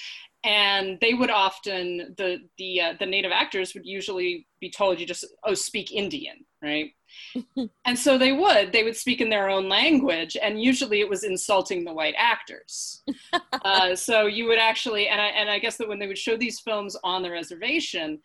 [0.45, 5.05] And they would often the the uh, the native actors would usually be told you
[5.05, 6.93] just oh speak Indian, right?
[7.85, 11.25] and so they would they would speak in their own language, and usually it was
[11.25, 13.03] insulting the white actors.
[13.65, 16.37] uh, so you would actually, and I and I guess that when they would show
[16.37, 18.21] these films on the reservation,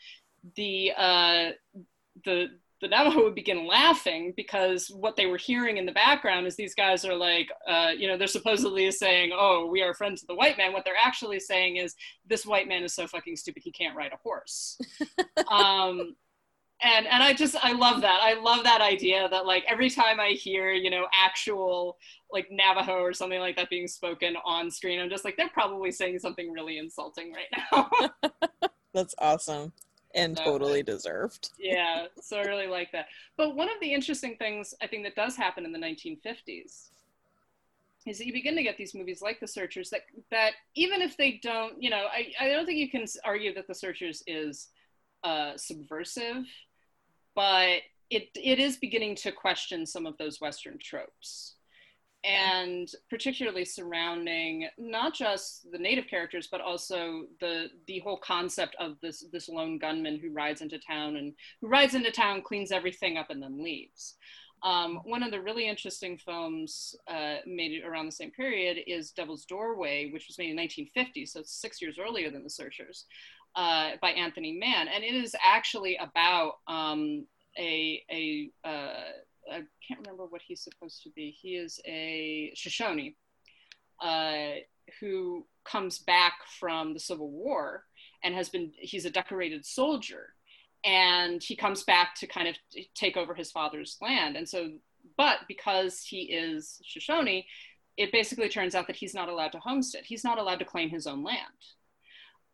[0.56, 1.49] the uh,
[2.26, 2.47] the
[2.84, 6.76] the Navajo would begin laughing because what they were hearing in the background is these
[6.76, 10.36] guys are like, uh, you know, they're supposedly saying, "Oh, we are friends of the
[10.36, 11.95] white man." What they're actually saying is,
[12.28, 14.78] "This white man is so fucking stupid, he can't ride a horse."
[15.49, 16.17] um,
[16.82, 18.19] and and I just I love that.
[18.21, 21.97] I love that idea that like every time I hear you know actual
[22.34, 25.91] like Navajo or something like that being spoken on screen, I'm just like they're probably
[25.93, 27.89] saying something really insulting right now.
[28.93, 29.71] That's awesome
[30.15, 31.49] and No, totally deserved.
[31.58, 33.08] yeah, so I really like that.
[33.38, 36.89] But one of the interesting things I think that does happen in the 1950s
[38.06, 41.15] is that you begin to get these movies like The Searchers that that even if
[41.17, 44.67] they don't, you know, I, I don't think you can argue that The Searchers is
[45.23, 46.45] uh, subversive,
[47.34, 47.78] but
[48.10, 51.56] it it is beginning to question some of those Western tropes,
[52.24, 58.96] and particularly surrounding not just the native characters, but also the the whole concept of
[59.02, 63.18] this this lone gunman who rides into town and who rides into town, cleans everything
[63.18, 64.16] up, and then leaves.
[64.64, 69.44] Um, one of the really interesting films uh, made around the same period is Devil's
[69.44, 73.06] Doorway, which was made in 1950, so six years earlier than The Searchers,
[73.56, 77.28] uh, by Anthony Mann, and it is actually about um,
[77.60, 79.12] a a uh,
[79.52, 81.32] I can't remember what he's supposed to be.
[81.32, 83.16] He is a Shoshone
[84.02, 84.60] uh,
[85.00, 87.86] who comes back from the Civil War
[88.24, 90.34] and has been he's a decorated soldier.
[90.86, 92.56] And he comes back to kind of
[92.94, 94.36] take over his father's land.
[94.36, 94.72] And so
[95.18, 97.44] but because he is shoshone
[97.96, 100.04] it basically turns out that he's not allowed to homestead.
[100.06, 101.38] He's not allowed to claim his own land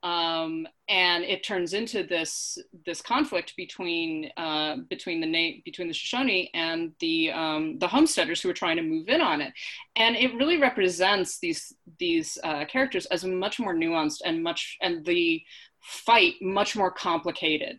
[0.02, 5.94] um, and it turns into this this conflict between uh, between the na- between the
[5.94, 9.52] Shoshone and the um, the homesteaders who are trying to move in on it,
[9.98, 15.06] and it really represents these these uh, characters as much more nuanced and much and
[15.06, 15.42] the
[15.82, 17.78] fight much more complicated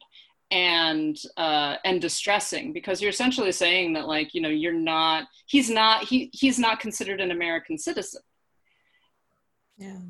[0.50, 5.70] and uh, and distressing because you're essentially saying that like you know you're not he's
[5.70, 8.20] not he he's not considered an American citizen.
[9.78, 10.00] Yeah.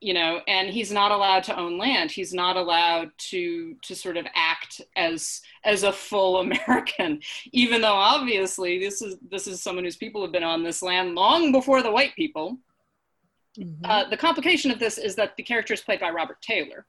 [0.00, 2.12] You know, and he's not allowed to own land.
[2.12, 7.20] He's not allowed to to sort of act as as a full American,
[7.52, 11.14] even though obviously this is this is someone whose people have been on this land
[11.14, 12.58] long before the white people.
[13.58, 13.84] Mm-hmm.
[13.84, 16.86] Uh, the complication of this is that the character is played by Robert Taylor.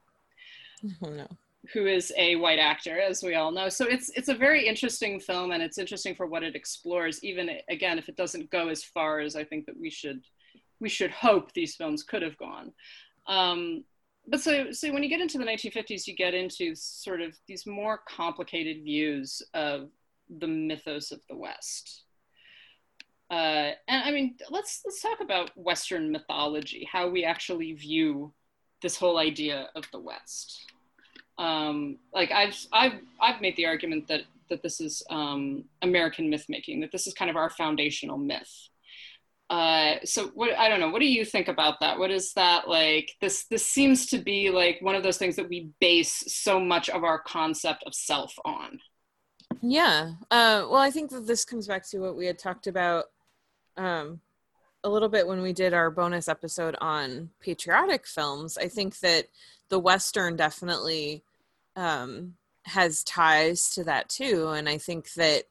[1.04, 1.28] Oh no
[1.74, 3.70] who is a white actor, as we all know.
[3.70, 7.24] So it's it's a very interesting film, and it's interesting for what it explores.
[7.24, 10.22] Even again, if it doesn't go as far as I think that we should
[10.80, 12.72] we should hope these films could have gone.
[13.28, 13.84] Um,
[14.28, 17.66] but so so when you get into the 1950s, you get into sort of these
[17.66, 19.90] more complicated views of
[20.40, 22.04] the mythos of the West.
[23.32, 28.34] Uh, and I mean, let's let's talk about Western mythology, how we actually view
[28.82, 30.66] this whole idea of the West
[31.40, 36.46] um, like I've I've I've made the argument that that this is um, American myth
[36.50, 38.70] making, that this is kind of our foundational myth.
[39.50, 41.98] Uh, so what I don't know, what do you think about that?
[41.98, 43.16] What is that like?
[43.20, 46.90] This this seems to be like one of those things that we base so much
[46.90, 48.80] of our concept of self on.
[49.62, 50.12] Yeah.
[50.30, 53.06] Uh, well, I think that this comes back to what we had talked about
[53.76, 54.22] um,
[54.84, 58.58] a little bit when we did our bonus episode on patriotic films.
[58.58, 59.28] I think that
[59.70, 61.24] the Western definitely
[61.76, 64.50] um, has ties to that too.
[64.50, 65.46] And I think that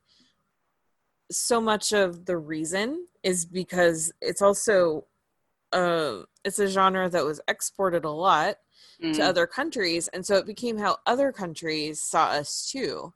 [1.31, 5.05] so much of the reason is because it's also
[5.73, 8.57] uh, it's a genre that was exported a lot
[9.03, 9.15] mm.
[9.15, 13.13] to other countries, and so it became how other countries saw us too.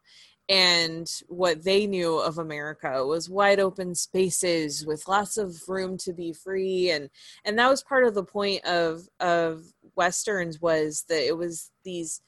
[0.48, 6.12] And what they knew of America was wide open spaces with lots of room to
[6.12, 7.09] be free, and
[7.44, 9.62] and that was part of the point of of
[9.96, 12.20] westerns was that it was these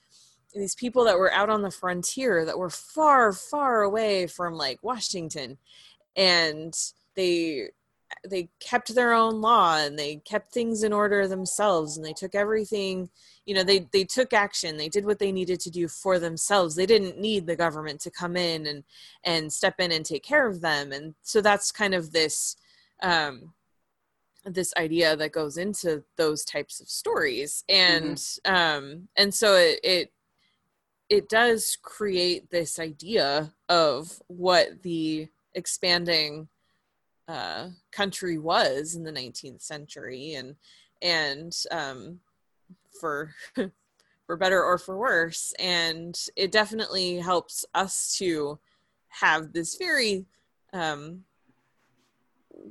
[0.54, 4.78] these people that were out on the frontier that were far far away from like
[4.82, 5.58] washington
[6.16, 6.74] and
[7.16, 7.68] they
[8.28, 12.34] they kept their own law and they kept things in order themselves and they took
[12.34, 13.08] everything
[13.46, 14.76] you know they they took action.
[14.76, 16.74] They did what they needed to do for themselves.
[16.74, 18.84] They didn't need the government to come in and
[19.24, 20.92] and step in and take care of them.
[20.92, 22.56] And so that's kind of this
[23.02, 23.52] um
[24.46, 27.64] this idea that goes into those types of stories.
[27.68, 28.54] And mm-hmm.
[28.54, 30.12] um and so it, it
[31.14, 36.48] it does create this idea of what the expanding
[37.28, 40.56] uh, country was in the 19th century and
[41.02, 42.18] and um,
[43.00, 43.32] for
[44.26, 45.54] for better or for worse.
[45.60, 48.58] And it definitely helps us to
[49.20, 50.26] have this very
[50.72, 51.22] um,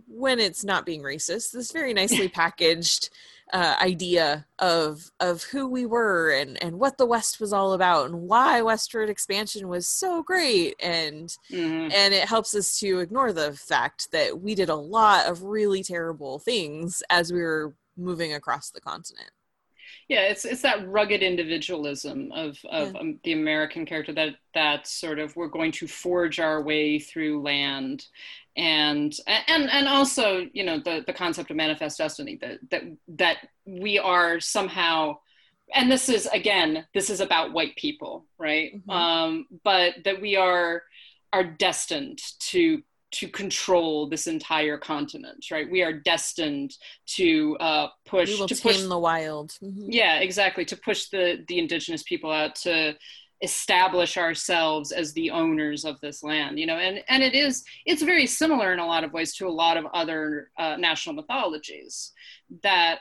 [0.05, 3.09] when it's not being racist this very nicely packaged
[3.51, 8.09] uh, idea of of who we were and and what the West was all about
[8.09, 11.91] and why westward expansion was so great and mm-hmm.
[11.91, 15.83] and it helps us to ignore the fact that we did a lot of really
[15.83, 19.29] terrible things as we were moving across the continent
[20.13, 22.99] yeah it's it's that rugged individualism of of yeah.
[22.99, 27.41] um, the american character that that sort of we're going to forge our way through
[27.41, 28.05] land
[28.55, 33.37] and and and also you know the the concept of manifest destiny that that that
[33.65, 35.17] we are somehow
[35.73, 38.89] and this is again this is about white people right mm-hmm.
[38.91, 40.83] um but that we are
[41.31, 42.83] are destined to
[43.13, 45.69] to control this entire continent right?
[45.69, 46.75] We are destined
[47.17, 49.51] to uh push we will to tame push the wild.
[49.63, 49.87] Mm-hmm.
[49.89, 50.65] yeah exactly.
[50.65, 52.95] To push the the indigenous people out to
[53.41, 56.77] establish ourselves as the owners of this land you know?
[56.77, 59.77] And and it is it's very similar in a lot of ways to a lot
[59.77, 62.11] of other uh, national mythologies
[62.61, 62.99] that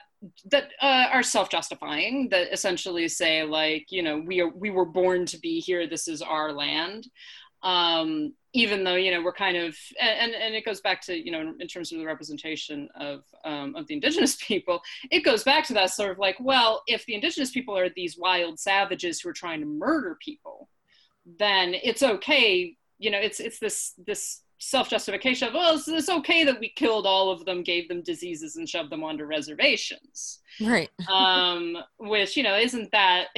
[0.50, 5.26] that uh, are self-justifying that essentially say like you know we are we were born
[5.26, 7.08] to be here this is our land.
[7.62, 11.30] Um, even though you know we're kind of and and it goes back to you
[11.30, 14.80] know in terms of the representation of um, of the indigenous people
[15.10, 18.18] it goes back to that sort of like well if the indigenous people are these
[18.18, 20.68] wild savages who are trying to murder people
[21.38, 26.44] then it's okay you know it's it's this this self-justification of well it's, it's okay
[26.44, 30.40] that we killed all of them gave them diseases and shoved them onto reservations.
[30.60, 30.88] Right.
[31.10, 33.28] Um which you know isn't that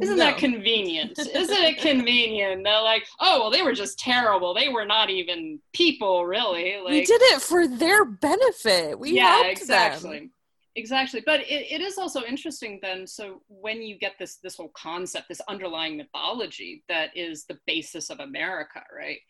[0.00, 0.24] isn't No.
[0.24, 1.18] that convenient?
[1.18, 4.52] Isn't it convenient they're like oh well they were just terrible.
[4.54, 6.76] They were not even people really.
[6.82, 8.98] Like we did it for their benefit.
[8.98, 10.30] We yeah exactly them.
[10.76, 11.22] exactly.
[11.24, 15.28] But it, it is also interesting then so when you get this this whole concept
[15.28, 19.20] this underlying mythology that is the basis of america right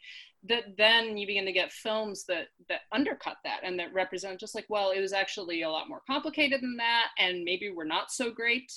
[0.48, 4.54] that then you begin to get films that that undercut that and that represent just
[4.54, 8.10] like well it was actually a lot more complicated than that and maybe we're not
[8.10, 8.72] so great.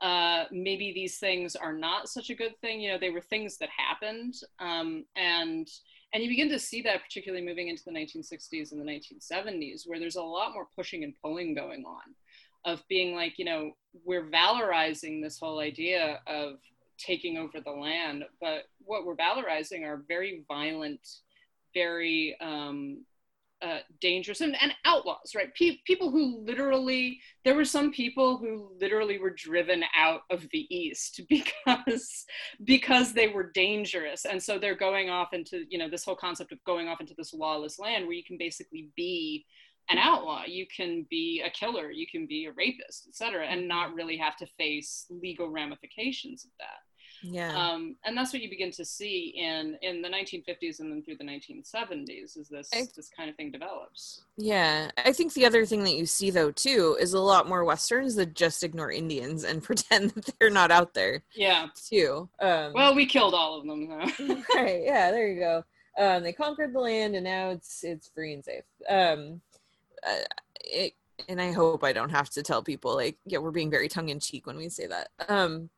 [0.00, 2.80] Uh, maybe these things are not such a good thing.
[2.80, 5.68] You know they were things that happened um, and
[6.12, 9.98] and you begin to see that particularly moving into the 1960s and the 1970s where
[9.98, 12.14] there's a lot more pushing and pulling going on
[12.64, 13.72] of being like you know
[14.04, 16.58] we're valorizing this whole idea of
[17.04, 21.00] taking over the land but what we're valorizing are very violent
[21.74, 22.98] very um,
[23.62, 25.54] uh, dangerous and, and outlaws right?
[25.54, 30.66] Pe- people who literally there were some people who literally were driven out of the
[30.74, 32.26] east because
[32.64, 34.24] because they were dangerous.
[34.24, 37.14] And so they're going off into you know this whole concept of going off into
[37.16, 39.44] this lawless land where you can basically be
[39.90, 40.42] an outlaw.
[40.44, 41.92] You can be a killer.
[41.92, 46.50] You can be a rapist etc and not really have to face legal ramifications of
[46.58, 46.80] that
[47.22, 47.54] Yeah.
[47.56, 51.16] um, and that's what you begin to see in in the 1950s and then through
[51.16, 55.64] the 1970s is this I- this kind of thing develops Yeah, I think the other
[55.64, 59.44] thing that you see though too is a lot more westerns that just ignore Indians
[59.44, 62.28] and pretend that they're not out there yeah too.
[62.40, 65.64] Um, well we killed all of them though right, yeah, there you go.
[65.98, 68.64] Um, they conquered the land and now it's it's free and safe.
[68.88, 69.40] Um,
[70.06, 70.24] uh,
[70.64, 70.94] it,
[71.28, 74.08] and I hope I don't have to tell people like, yeah, we're being very tongue
[74.08, 75.08] in cheek when we say that.
[75.28, 75.68] Um,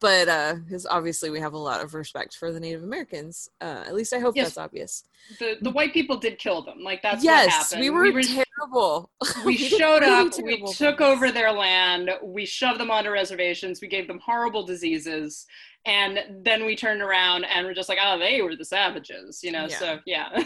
[0.00, 3.50] but uh, because obviously we have a lot of respect for the Native Americans.
[3.60, 4.46] Uh, at least I hope Yes.
[4.48, 5.04] that's obvious.
[5.38, 9.10] the the white people did kill them like that's yes, what happened we were, terrible.
[9.44, 11.00] we showed really up we took things.
[11.00, 15.46] over their land we shoved them onto reservations we gave them horrible diseases
[15.84, 19.50] and then we turned around and we're just like oh they were the savages you
[19.52, 19.78] know Yeah.
[19.78, 20.44] so yeah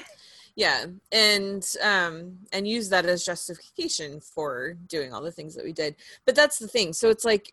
[0.56, 5.72] yeah and um and use that as justification for doing all the things that we
[5.72, 5.94] did
[6.26, 7.52] but that's the thing so it's like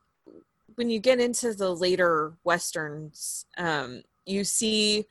[0.77, 5.05] when you get into the later westerns um you see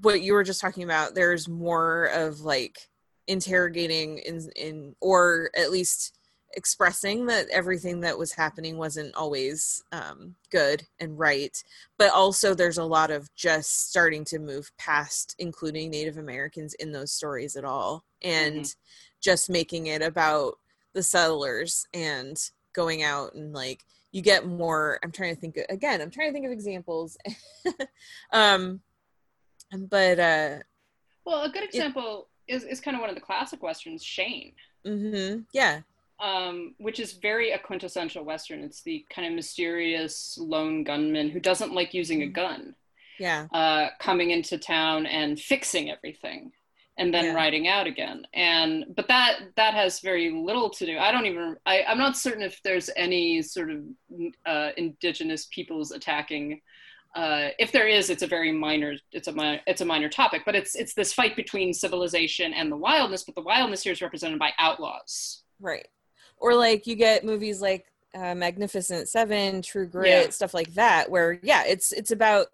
[0.00, 1.14] what you were just talking about.
[1.14, 2.88] There's more of like
[3.26, 6.14] interrogating in in or at least
[6.54, 11.62] expressing that everything that was happening wasn't always um, good and right.
[11.98, 16.90] But also there's a lot of just starting to move past including native americans in
[16.90, 18.74] those stories at all and
[19.20, 20.54] just making it about
[20.94, 26.00] the settlers and going out and like you get more i'm trying to think again
[26.00, 27.16] i'm trying to think of examples.
[28.32, 28.80] Um
[29.76, 30.56] but uh
[31.24, 34.54] well a good example is, is kind of one of the classic westerns shane.
[34.86, 35.80] Mhm, yeah.
[36.20, 38.64] Um, which is very a quintessential Western.
[38.64, 42.74] It's the kind of mysterious lone gunman who doesn't like using a gun,
[43.20, 43.46] yeah.
[43.52, 46.50] uh, coming into town and fixing everything,
[46.98, 47.34] and then Yeah.
[47.34, 48.26] riding out again.
[48.34, 50.98] And but that that has very little to do.
[50.98, 51.56] I don't even.
[51.64, 53.78] I, I'm not certain if there's any sort of
[54.46, 56.60] uh, indigenous peoples attacking.
[57.14, 58.94] Uh, if there is, it's a very minor.
[59.12, 62.70] It's a mi- it's a minor topic, but it's it's this fight between civilization and
[62.70, 63.24] the wildness.
[63.24, 65.42] But the wildness here is represented by outlaws.
[65.60, 65.88] right
[66.40, 70.30] or like you get movies like uh, magnificent seven true grit Yeah.
[70.30, 72.46] stuff like that where yeah it's it's about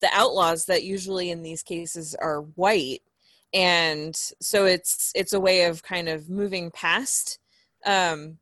[0.00, 3.00] the outlaws that usually in these cases are white
[3.54, 7.38] and so it's it's a way of kind of moving past
[7.86, 8.38] um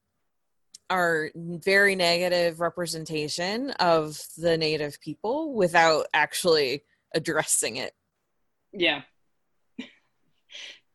[0.90, 6.82] our very negative representation of the native people without actually
[7.14, 7.92] addressing it
[8.72, 9.02] Yeah.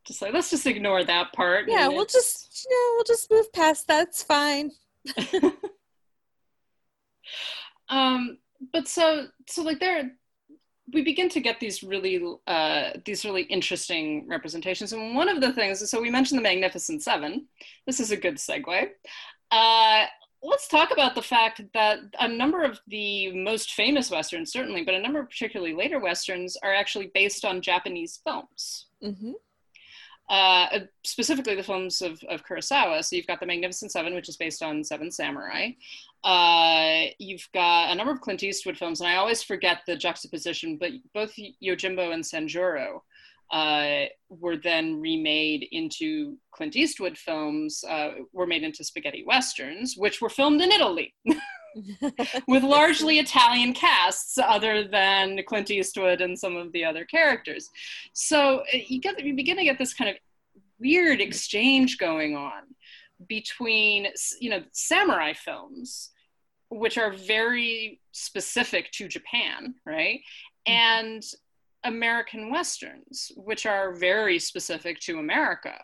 [0.08, 1.66] just like let's just ignore that part.
[1.68, 4.72] yeah we'll it's- just you know we'll just move past that's fine
[7.90, 8.38] um
[8.74, 10.12] but so so like there
[10.94, 15.54] we begin to get these really uh these really interesting representations and one of the
[15.54, 17.46] things so we mentioned the magnificent seven
[17.86, 18.90] this is a good segue
[19.52, 20.06] uh
[20.44, 24.96] let's talk about the fact that a number of the most famous westerns, certainly, but
[24.96, 28.88] a number of particularly later westerns are actually based on Japanese films.
[29.04, 29.34] Mm-hmm.
[30.32, 33.04] Uh, specifically, the films of, of Kurosawa.
[33.04, 35.72] So you've got The Magnificent Seven, which is based on Seven Samurai.
[36.24, 40.78] Uh, you've got a number of Clint Eastwood films, and I always forget the juxtaposition,
[40.78, 43.02] but both Yojimbo and Sanjuro
[43.52, 50.22] uh, were then remade into Clint Eastwood films, uh, were made into spaghetti westerns, which
[50.22, 51.14] were filmed in Italy.
[52.48, 57.70] with largely Italian casts, other than Clint Eastwood and some of the other characters.
[58.14, 60.18] So uh, you get you begin to get this kind of
[60.80, 62.64] weird exchange going on
[63.28, 64.08] between
[64.40, 66.10] you know samurai films,
[66.70, 70.22] which are very specific to Japan, right,
[70.66, 71.24] and
[71.84, 75.76] American westerns, which are very specific to America.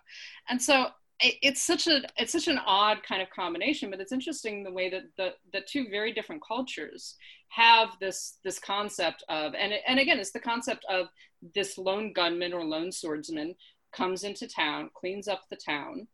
[0.49, 0.87] And so
[1.19, 4.89] it's such a it's such an odd kind of combination, but it's interesting the way
[4.89, 7.15] that the the two very different cultures
[7.49, 11.07] have this this concept of and and again it's the concept of
[11.55, 13.55] this lone gunman or lone swordsman
[13.93, 16.07] comes into town, cleans up the town,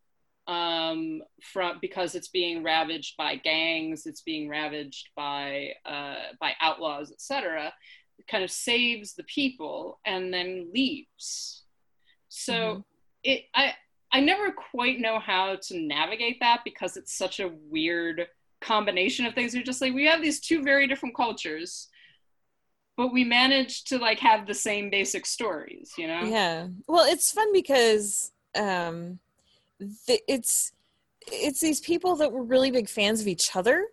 [0.48, 7.12] um, from because it's being ravaged by gangs, it's being ravaged by uh, by outlaws,
[7.12, 7.74] etc
[8.28, 11.64] kind of saves the people and then leaves.
[12.30, 12.80] So mm-hmm.
[13.24, 13.74] it I
[14.14, 18.28] I never quite know how to navigate that because it's such a weird
[18.62, 19.56] combination of things.
[19.56, 21.90] You're just like we have these two very different cultures,
[22.96, 26.22] but we managed to like have the same basic stories, you know?
[26.26, 26.68] Yeah.
[26.88, 29.20] Well, it's fun because um
[30.06, 30.72] th- it's
[31.32, 33.88] it's these people that were really big fans of each other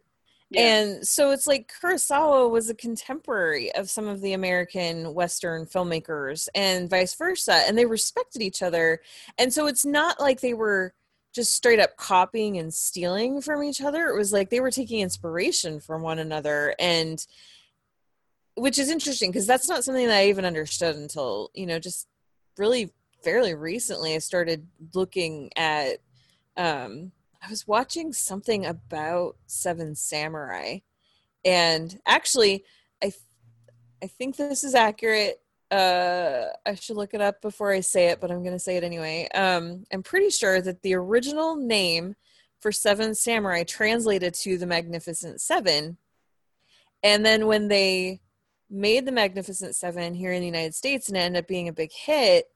[0.56, 6.48] and so it's like Kurosawa was a contemporary of some of the American Western filmmakers
[6.54, 7.62] and vice versa.
[7.66, 9.00] And they respected each other.
[9.38, 10.92] And so it's not like they were
[11.32, 14.08] just straight up copying and stealing from each other.
[14.08, 16.74] It was like they were taking inspiration from one another.
[16.80, 17.24] And
[18.56, 22.08] which is interesting because that's not something that I even understood until, you know, just
[22.58, 22.92] really
[23.22, 24.14] fairly recently.
[24.14, 25.98] I started looking at
[26.56, 27.12] um
[27.42, 30.78] I was watching something about Seven Samurai,
[31.44, 32.64] and actually,
[33.02, 33.12] I
[34.02, 35.40] I think this is accurate.
[35.70, 38.76] Uh, I should look it up before I say it, but I'm going to say
[38.76, 39.28] it anyway.
[39.34, 42.16] Um, I'm pretty sure that the original name
[42.58, 45.96] for Seven Samurai translated to the Magnificent Seven,
[47.02, 48.20] and then when they
[48.68, 51.72] made the Magnificent Seven here in the United States and it ended up being a
[51.72, 52.46] big hit,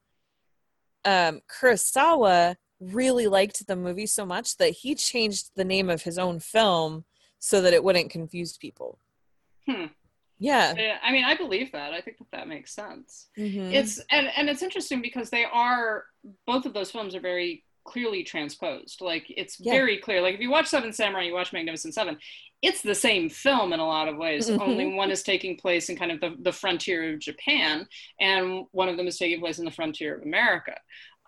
[1.04, 6.18] um, Kurosawa really liked the movie so much that he changed the name of his
[6.18, 7.04] own film
[7.38, 8.98] so that it wouldn't confuse people.
[9.68, 9.86] Hmm.
[10.38, 10.98] Yeah.
[11.02, 11.92] I mean, I believe that.
[11.92, 13.28] I think that that makes sense.
[13.38, 13.72] Mm-hmm.
[13.72, 16.04] It's and and it's interesting because they are
[16.46, 19.00] both of those films are very clearly transposed.
[19.00, 19.72] Like it's yeah.
[19.72, 20.20] very clear.
[20.20, 22.18] Like if you watch Seven Samurai, you watch Magnificent Seven,
[22.62, 24.48] it's the same film in a lot of ways.
[24.48, 24.62] Mm-hmm.
[24.62, 27.86] Only one is taking place in kind of the, the frontier of Japan,
[28.20, 30.74] and one of them is taking place in the frontier of America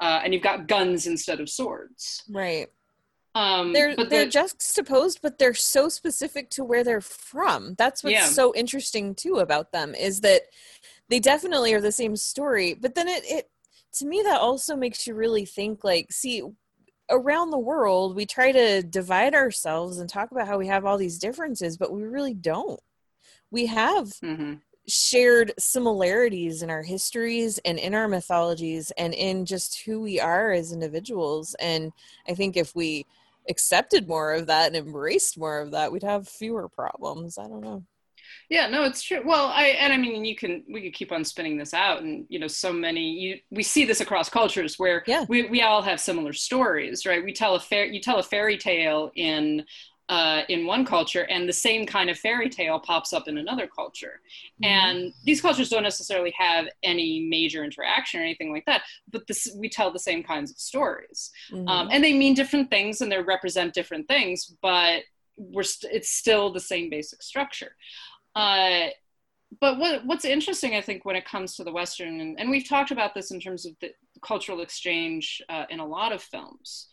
[0.00, 2.22] uh, and you've got guns instead of swords.
[2.30, 2.68] Right.
[3.34, 7.74] Um, they're they're the, juxtaposed, but they're so specific to where they're from.
[7.76, 8.24] That's what's yeah.
[8.24, 10.42] so interesting too about them is that
[11.10, 12.72] they definitely are the same story.
[12.72, 13.50] But then it it
[13.94, 16.42] to me that also makes you really think like, see,
[17.10, 20.96] around the world we try to divide ourselves and talk about how we have all
[20.96, 22.80] these differences, but we really don't.
[23.50, 24.54] We have mm-hmm
[24.88, 30.52] shared similarities in our histories and in our mythologies and in just who we are
[30.52, 31.54] as individuals.
[31.58, 31.92] And
[32.28, 33.06] I think if we
[33.48, 37.38] accepted more of that and embraced more of that, we'd have fewer problems.
[37.38, 37.82] I don't know.
[38.48, 39.22] Yeah, no, it's true.
[39.24, 42.26] Well, I and I mean, you can we could keep on spinning this out, and
[42.28, 45.24] you know, so many you we see this across cultures where yeah.
[45.28, 47.24] we we all have similar stories, right?
[47.24, 49.64] We tell a fair you tell a fairy tale in
[50.08, 53.66] uh, in one culture and the same kind of fairy tale pops up in another
[53.66, 54.20] culture
[54.62, 54.64] mm-hmm.
[54.64, 59.48] and these cultures don't necessarily have any major interaction or anything like that but this,
[59.56, 61.66] we tell the same kinds of stories mm-hmm.
[61.68, 65.02] um, and they mean different things and they represent different things but
[65.36, 67.74] we're st- it's still the same basic structure
[68.36, 68.86] uh,
[69.60, 72.68] but what, what's interesting i think when it comes to the western and, and we've
[72.68, 73.90] talked about this in terms of the
[74.22, 76.88] cultural exchange uh, in a lot of films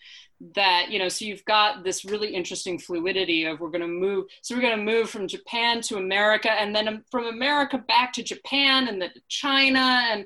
[0.56, 4.26] that you know so you've got this really interesting fluidity of we're going to move
[4.42, 8.12] so we're going to move from japan to america and then um, from america back
[8.12, 10.26] to japan and then to china and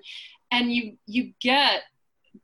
[0.51, 1.84] and you you get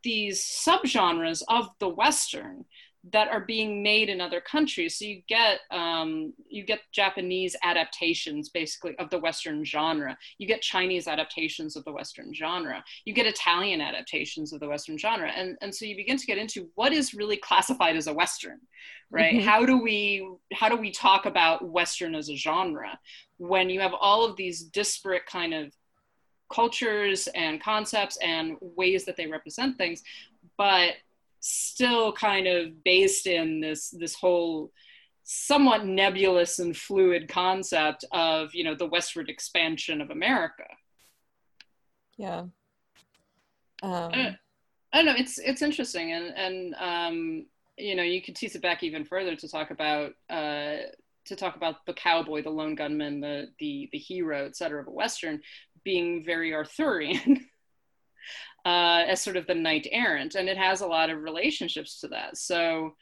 [0.03, 2.65] these subgenres of the western
[3.11, 4.97] that are being made in other countries.
[4.97, 10.17] So you get um, you get Japanese adaptations basically of the Western genre.
[10.37, 12.83] You get Chinese adaptations of the Western genre.
[13.03, 16.37] You get Italian adaptations of the Western genre, and and so you begin to get
[16.37, 18.59] into what is really classified as a Western,
[19.11, 19.35] right?
[19.35, 19.47] Mm-hmm.
[19.47, 22.97] How do we how do we talk about Western as a genre
[23.37, 25.73] when you have all of these disparate kind of
[26.53, 30.03] cultures and concepts and ways that they represent things,
[30.57, 30.93] but
[31.45, 34.71] still kind of based in this this whole
[35.23, 40.63] somewhat nebulous and fluid concept of you know the westward expansion of America.
[42.17, 42.45] Yeah.
[44.11, 44.35] I, Um, don't,
[44.93, 45.15] I don't know.
[45.17, 47.45] It's it's interesting, and and um,
[47.77, 50.77] you know you could tease it back even further to talk about uh,
[51.25, 54.87] to talk about the cowboy, the lone gunman, the the the hero, et cetera, of
[54.87, 55.41] a western
[55.83, 57.45] being very Arthurian.
[58.66, 62.07] Uh, as sort of the knight errant, and it has a lot of relationships to
[62.07, 62.38] that.
[62.38, 62.95] So,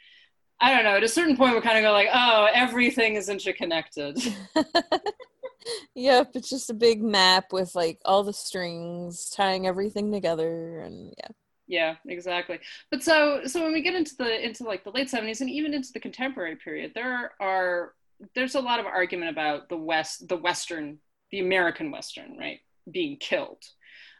[0.59, 0.97] I don't know.
[0.97, 4.17] At a certain point, we kind of go like, "Oh, everything is interconnected."
[5.95, 11.13] yep, it's just a big map with like all the strings tying everything together, and
[11.17, 11.27] yeah.
[11.67, 12.59] Yeah, exactly.
[12.89, 15.73] But so so when we get into the into like the late 70s and even
[15.73, 17.93] into the contemporary period, there are
[18.35, 20.99] there's a lot of argument about the West, the Western,
[21.31, 22.59] the American Western, right,
[22.91, 23.63] being killed.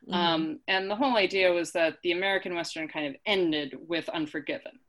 [0.08, 0.14] Mhm.
[0.14, 4.80] Um, and the whole idea was that the American Western kind of ended with Unforgiven,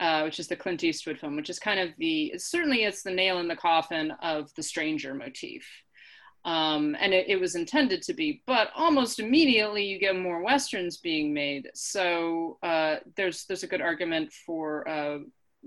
[0.00, 3.10] uh, which is the Clint Eastwood film, which is kind of the certainly it's the
[3.10, 5.66] nail in the coffin of the stranger motif.
[6.46, 10.98] Um, and it, it was intended to be, but almost immediately you get more westerns
[10.98, 11.70] being made.
[11.74, 15.18] So uh, there's there's a good argument for uh,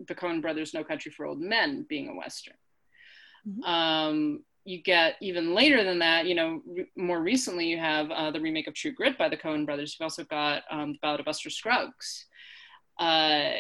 [0.08, 2.58] the Coen Brothers' No Country for Old Men being a western.
[3.48, 3.68] Mhm.
[3.68, 8.30] Um, you get even later than that, you know, re- more recently you have uh,
[8.32, 9.96] the remake of True Grit by the Coen Brothers.
[9.98, 12.26] You've also got um, the Ballad of Buster Scruggs.
[13.00, 13.52] Uh,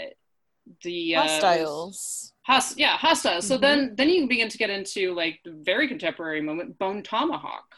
[0.83, 2.33] the uh, Hostiles.
[2.45, 3.41] Host- yeah, hostile.
[3.41, 3.61] So Mhm.
[3.61, 7.75] then, then you begin to get into like the very contemporary moment, Bone Tomahawk,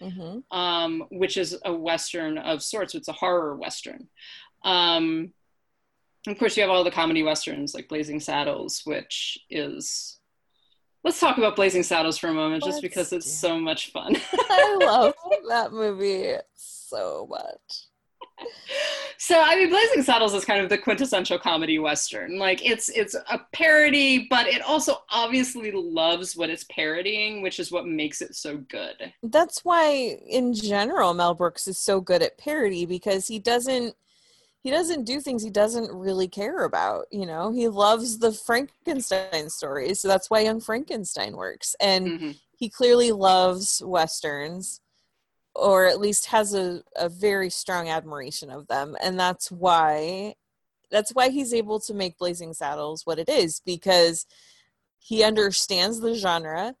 [0.00, 2.94] hmm um, which is a western of sorts.
[2.94, 4.08] It's a horror western.
[4.64, 5.34] Um,
[6.26, 10.18] of course, you have all the comedy westerns like Blazing Saddles, which is.
[11.04, 14.16] Let's talk about Blazing Saddles for a moment, just Let's because it's so much fun.
[14.32, 15.14] I love
[15.48, 18.48] that movie so much.
[19.18, 22.38] so I mean, Blazing Saddles is kind of the quintessential comedy western.
[22.38, 27.72] Like it's it's a parody, but it also obviously loves what it's parodying, which is
[27.72, 29.12] what makes it so good.
[29.24, 33.96] That's why, in general, Mel Brooks is so good at parody because he doesn't
[34.62, 37.06] he doesn't do things he doesn't really care about.
[37.10, 42.36] You know, he loves the Frankenstein stories, so that's why Young Frankenstein works, and Mhm.
[42.56, 44.80] he clearly loves westerns
[45.54, 50.34] or at least has a, a very strong admiration of them and that's why
[50.90, 54.24] that's why he's able to make blazing saddles what it is because
[54.98, 56.74] he understands the genre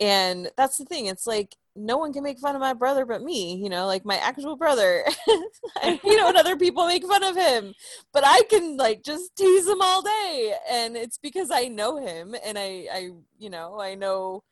[0.00, 3.22] and that's the thing it's like no one can make fun of my brother but
[3.22, 5.04] me you know like my actual brother
[5.82, 7.74] I- you know and other people make fun of him
[8.12, 12.34] but i can like just tease him all day and it's because i know him
[12.44, 14.42] and i i you know i know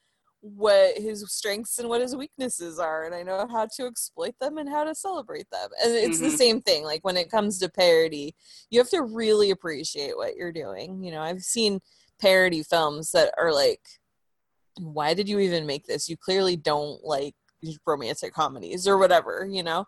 [0.41, 4.59] what his strengths and what his weaknesses are and i know how to exploit them
[4.59, 6.37] and how to celebrate them and it's the Mhm.
[6.37, 8.35] same thing like when it comes to parody
[8.71, 11.81] you have to really appreciate what you're doing you know i've seen
[12.21, 13.81] parody films that are like
[14.79, 16.09] why did you even make this?
[16.09, 17.35] You clearly don't like
[17.87, 19.87] romantic comedies or whatever you know?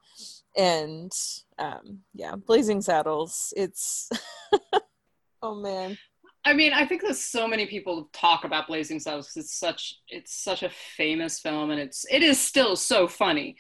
[0.56, 1.12] And
[1.58, 4.08] um yeah blazing saddles it's
[5.42, 5.98] oh man.
[6.46, 9.96] I mean, I think that so many people talk about Blazing Saddles because it's such
[10.08, 13.56] it's such a famous film, and it's it is still so funny.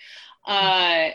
[0.46, 1.08] Uh,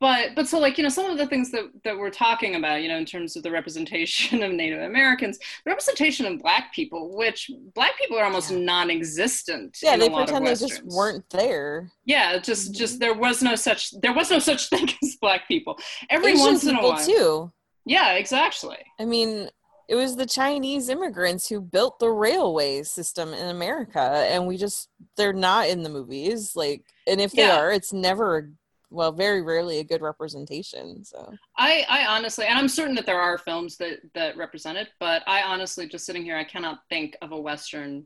[0.00, 2.82] but but so like you know some of the things that that we're talking about,
[2.82, 7.16] you know, in terms of the representation of Native Americans, the representation of Black people,
[7.16, 8.58] which Black people are almost Yeah.
[8.58, 9.78] non-existent.
[9.82, 12.76] yeah they a lot of pretend they just weren't there Yeah, just Mhm.
[12.76, 15.78] just there was no such there was no such thing as Black people.
[16.08, 17.52] Every Asian once in a while, too
[17.86, 18.76] yeah, exactly.
[18.98, 19.48] I mean,
[19.88, 24.88] it was the Chinese immigrants who built the railway system in America, and we just,
[25.16, 26.54] they're not in the movies.
[26.54, 27.58] Like, and if they Yeah.
[27.58, 28.52] are, it's never,
[28.90, 31.04] well, very rarely a good representation.
[31.04, 34.88] So, I, I honestly, and I'm certain that there are films that that represent it,
[34.98, 38.04] but I honestly, just sitting here, I cannot think of a western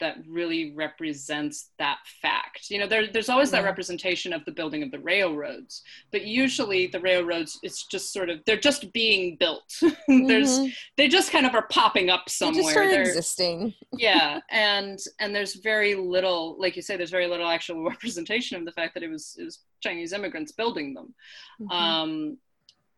[0.00, 2.70] that really represents that fact.
[2.70, 3.66] You know, there, there's always that Yeah.
[3.66, 5.82] representation of the building of the railroads,
[6.12, 9.64] but usually the railroads, it's just sort of they're just being built.
[10.08, 10.72] there's Mhm.
[10.96, 12.62] they just kind of are popping up They somewhere.
[12.62, 13.74] just started They're- existing.
[13.98, 18.64] yeah and and there's very little like you say there's very little actual representation of
[18.64, 21.14] the fact that it was it was chinese immigrants building them
[21.60, 21.70] Mhm.
[21.72, 22.38] um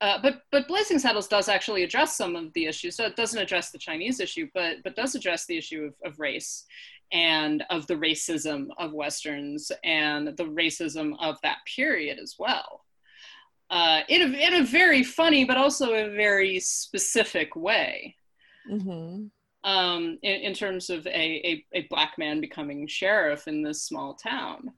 [0.00, 3.40] uh, but but blazing saddles does actually address some of the issues so it doesn't
[3.40, 6.64] address the chinese issue but but does address the issue of, of race
[7.12, 12.84] and of the racism of westerns and the racism of that period as well
[13.70, 18.14] uh, in, a, in a very funny but also a very specific way
[18.70, 19.30] Mhm.
[19.64, 21.10] um, in, in terms of a,
[21.50, 24.72] a, a black man becoming sheriff in this small town.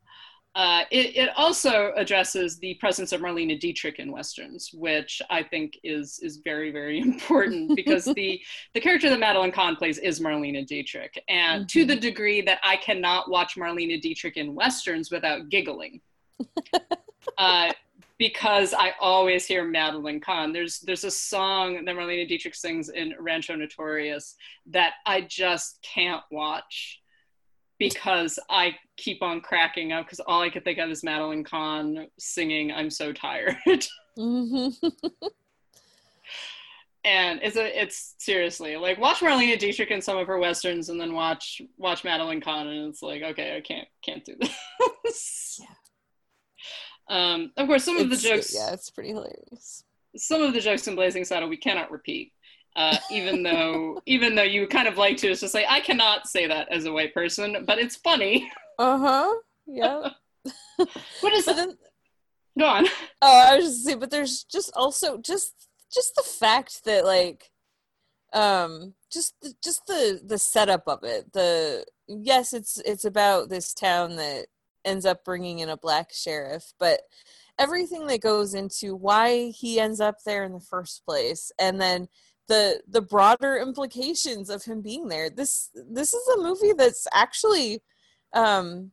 [0.55, 5.78] Uh, it, it, also addresses the presence of Marlene Dietrich in westerns, which I think
[5.82, 8.38] is is very very important because the
[8.74, 11.66] the character that Madeline Kahn plays is Marlene Dietrich, and mm-hmm.
[11.68, 16.03] to the degree that I cannot watch Marlene Dietrich in westerns without giggling,
[17.38, 17.72] uh,
[18.18, 20.53] because I always hear Madeline Kahn.
[20.53, 24.36] There's there's a song that Marlene Dietrich sings in Rancho Notorious
[24.66, 27.01] that I just can't watch
[27.83, 32.07] because I keep on cracking up because all I could think of is Madeline Kahn
[32.18, 33.57] singing "I'm so tired."
[34.16, 34.87] mm-hmm.
[37.05, 41.01] and it's a it's seriously like watch Marlene Dietrich in some of her westerns, and
[41.01, 44.37] then watch watch Madeline Kahn, and it's like okay, I can't can't do
[45.05, 45.61] this.
[45.61, 45.66] Yeah.
[47.09, 48.55] Um, of course, some of the jokes.
[48.55, 49.83] Yeah, it's pretty hilarious.
[50.16, 52.33] Some of the jokes in Blazing Saddle we cannot repeat
[52.76, 56.46] uh, even though even though you kind of like to, just say I cannot say
[56.46, 58.50] that as a white person, but it's funny.
[58.78, 59.34] Uh huh.
[59.66, 60.10] Yeah.
[61.20, 61.44] what is?
[61.46, 61.76] Then,
[62.58, 62.86] Go on.
[63.22, 67.50] Oh, I was just saying, but there's just also just just the fact that like,
[68.32, 71.32] um, just just the the setup of it.
[71.32, 74.46] The yes, it's it's about this town that
[74.84, 77.00] ends up bringing in a black sheriff, but
[77.58, 82.08] everything that goes into why he ends up there in the first place, and then
[82.49, 85.30] the the broader implications of him being there.
[85.30, 87.82] This this is a movie that's actually
[88.32, 88.90] um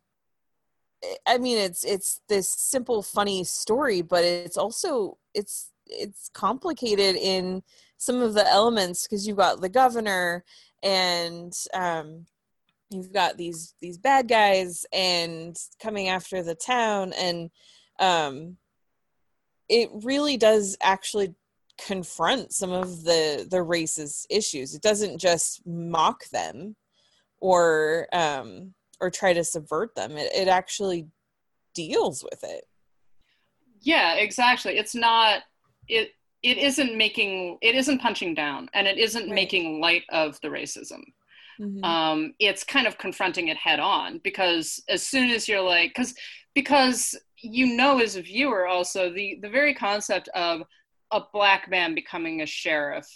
[1.27, 7.63] I mean it's it's this simple funny story, but it's also it's it's complicated in
[7.97, 10.43] some of the elements because you've got the governor
[10.83, 12.25] and um
[12.89, 17.49] you've got these these bad guys and coming after the town and
[17.99, 18.57] um
[19.67, 21.35] it really does actually
[21.85, 24.75] confront some of the the racist issues.
[24.75, 26.75] It doesn't just mock them
[27.39, 30.17] or um or try to subvert them.
[30.17, 31.07] It, it actually
[31.73, 32.65] deals with it.
[33.81, 34.77] Yeah exactly.
[34.77, 35.43] It's not
[35.87, 36.11] it
[36.41, 39.35] it isn't making it isn't punching down and it isn't right.
[39.35, 41.01] making light of the racism.
[41.59, 41.83] Mm-hmm.
[41.83, 46.13] um it's kind of confronting it head on because as soon as you're like because
[46.55, 50.61] because you know as a viewer also the the very concept of
[51.11, 53.07] a black man becoming a sheriff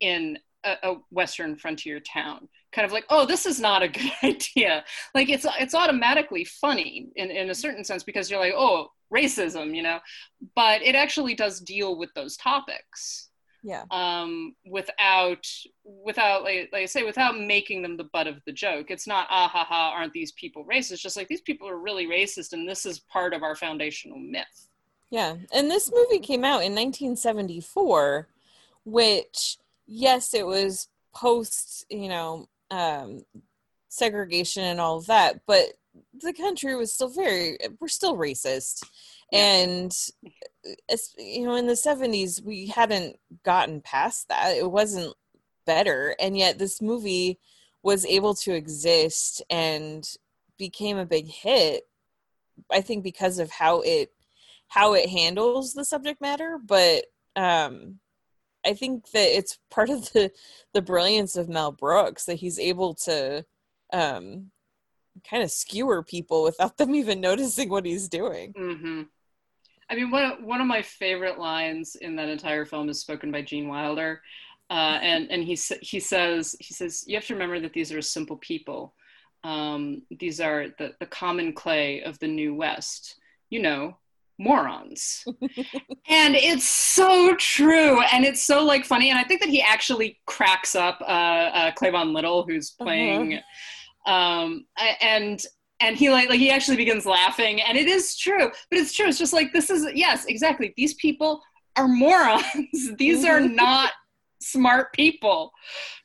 [0.00, 2.48] in a, a, western frontier town.
[2.72, 4.84] Kind of like oh this is not a good idea.
[5.14, 9.74] Like it's it's automatically funny in, in a certain sense because you're like oh racism
[9.74, 9.98] you know?
[10.54, 13.28] But it actually does deal with those topics.
[13.64, 13.84] Yeah.
[13.90, 15.46] Um without
[15.84, 18.90] without like, like i say without making them the butt of the joke.
[18.90, 21.00] It's not ah ha ha aren't these people racist?
[21.00, 24.68] Just like these people are really racist and this is part of our foundational myth
[25.12, 25.36] yeah.
[25.52, 28.28] And this movie came out in 1974,
[28.86, 33.22] which, yes, it was post, you know, um,
[33.90, 35.74] segregation and all of that, but
[36.22, 38.84] the country was still very, we're still racist.
[39.30, 39.94] And,
[41.18, 44.56] you know, in the 70s, we hadn't gotten past that.
[44.56, 45.14] It wasn't
[45.66, 46.16] better.
[46.20, 47.38] And yet this movie
[47.82, 50.08] was able to exist and
[50.56, 51.86] became a big hit,
[52.70, 54.10] I think, because of how it
[54.72, 57.04] how it handles the subject matter, but
[57.36, 57.98] um,
[58.64, 60.30] I think that it's part of the
[60.72, 63.44] the brilliance of Mel Brooks that he's able to
[63.92, 64.50] um,
[65.28, 68.54] kind of skewer people without them even noticing what he's doing.
[68.54, 69.02] Mm-hmm.
[69.90, 73.30] I mean, one of, one of my favorite lines in that entire film is spoken
[73.30, 74.22] by Gene Wilder,
[74.70, 78.00] uh, and and he he says he says you have to remember that these are
[78.00, 78.94] simple people.
[79.44, 83.16] Um, these are the the common clay of the New West.
[83.50, 83.98] You know,
[84.38, 85.24] morons.
[86.08, 88.00] and it's so true.
[88.12, 89.10] And it's so like funny.
[89.10, 92.84] And I think that he actually cracks up uh, uh Cleavon Little, who's uh-huh.
[92.84, 93.34] playing
[94.06, 94.12] uh-huh.
[94.12, 94.66] um
[95.00, 95.46] and
[95.82, 99.06] and he like like he actually begins laughing and it is true but it's true
[99.06, 101.42] it's just like this is yes exactly these people
[101.76, 102.44] are morons
[102.98, 103.56] these are mm-hmm.
[103.56, 103.92] not
[104.40, 105.52] smart people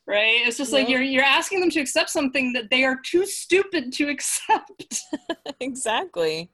[0.06, 3.26] right it's just like you're you're asking them to accept something that they are too
[3.26, 5.02] stupid to accept
[5.60, 6.50] exactly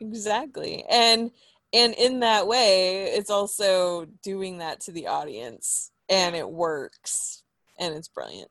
[0.00, 0.84] exactly.
[0.90, 1.30] And
[1.72, 7.42] and in that way it's also doing that to the audience and it works
[7.78, 8.50] and it's brilliant.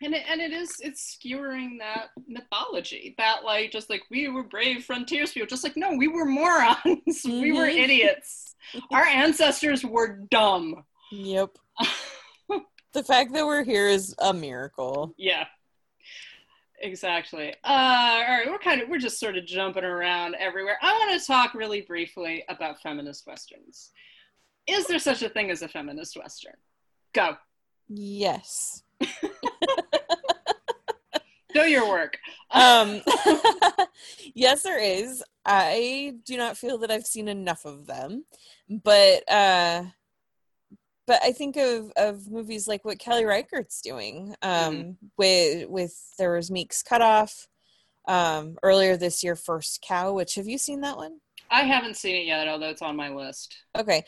[0.00, 4.44] And it, and it is it's skewering that mythology that like just like we were
[4.44, 6.76] brave frontiers people just like no we were morons.
[6.86, 7.30] Mm-hmm.
[7.42, 7.78] we were mm-hmm.
[7.78, 8.54] idiots.
[8.92, 10.84] Our ancestors were dumb.
[11.12, 11.50] Yep.
[12.94, 15.14] The fact that we're here is a miracle.
[15.18, 15.44] Yeah
[16.80, 17.54] Exactly.
[17.64, 20.78] Uh, all right, we're kind of we're just sort of jumping around everywhere.
[20.80, 23.90] I want to talk really briefly about feminist westerns.
[24.66, 26.54] Is there such a thing as a feminist western?
[27.12, 27.36] Go.
[27.88, 28.82] Yes.
[31.54, 32.18] Do your work.
[32.50, 33.00] Um,
[34.34, 35.24] yes, there is.
[35.44, 38.26] I do not feel that I've seen enough of them,
[38.68, 39.84] but uh,
[41.08, 44.36] but I think of of movies like what Kelly Reichardt's doing.
[44.42, 44.96] Um, Mhm.
[45.16, 47.48] with with there was Meek's Cutoff
[48.06, 50.12] um, earlier this year, First Cow.
[50.12, 51.20] Which have you seen that one?
[51.50, 53.56] I haven't seen it yet, although it's on my list.
[53.76, 54.04] Okay.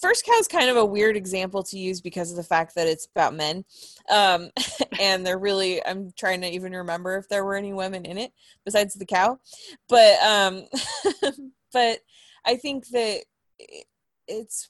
[0.00, 2.88] First Cow is kind of a weird example to use because of the fact that
[2.88, 3.64] it's about men.
[4.10, 4.50] Um,
[5.00, 8.32] and they're really, I'm trying to even remember if there were any women in it
[8.64, 9.38] besides the cow.
[9.88, 10.64] But, um,
[11.72, 12.00] but
[12.44, 13.22] I think that
[13.60, 13.86] it-
[14.26, 14.68] it's,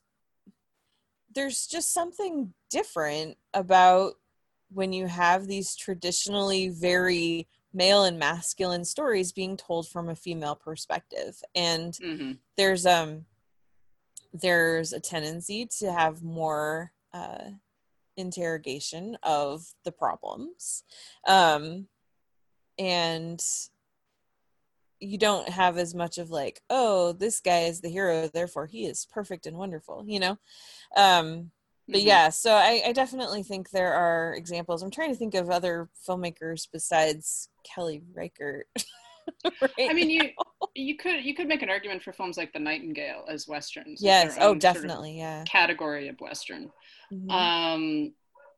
[1.35, 4.15] there's just something different about
[4.71, 10.55] when you have these traditionally very male and masculine stories being told from a female
[10.55, 11.41] perspective.
[11.55, 13.25] And, hmm there's um
[14.33, 17.51] there's a tendency to have more uh
[18.17, 20.85] interrogation of the problems
[21.27, 21.89] um
[22.79, 23.43] and
[25.05, 28.87] you don't have as much of like oh this guy is the hero therefore he
[28.87, 30.39] is perfect and wonderful you know
[30.97, 31.51] um
[31.89, 32.05] but Mhm.
[32.07, 35.89] yeah so I, I definitely think there are examples i'm trying to think of other
[36.09, 38.67] filmmakers besides Kelly Reichardt
[39.61, 40.23] right I mean, you
[40.75, 44.01] you could you could make an argument for films like The Nightingale as westerns.
[44.03, 46.71] yes oh own sort of definitely yeah category of western.
[47.13, 47.31] Mhm.
[47.31, 48.13] Um,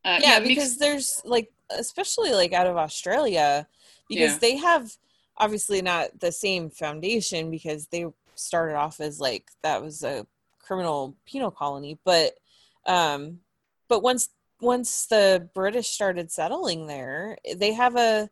[0.05, 3.67] uh, yeah, Meeks- because there's like especially like out of Australia
[4.09, 4.39] because Yeah.
[4.41, 4.91] they have
[5.39, 10.27] obviously not the same foundation because they started off as like that was a
[10.59, 12.35] criminal penal colony but
[12.87, 13.39] um
[13.89, 14.29] but once
[14.61, 18.29] once the British started settling there they have a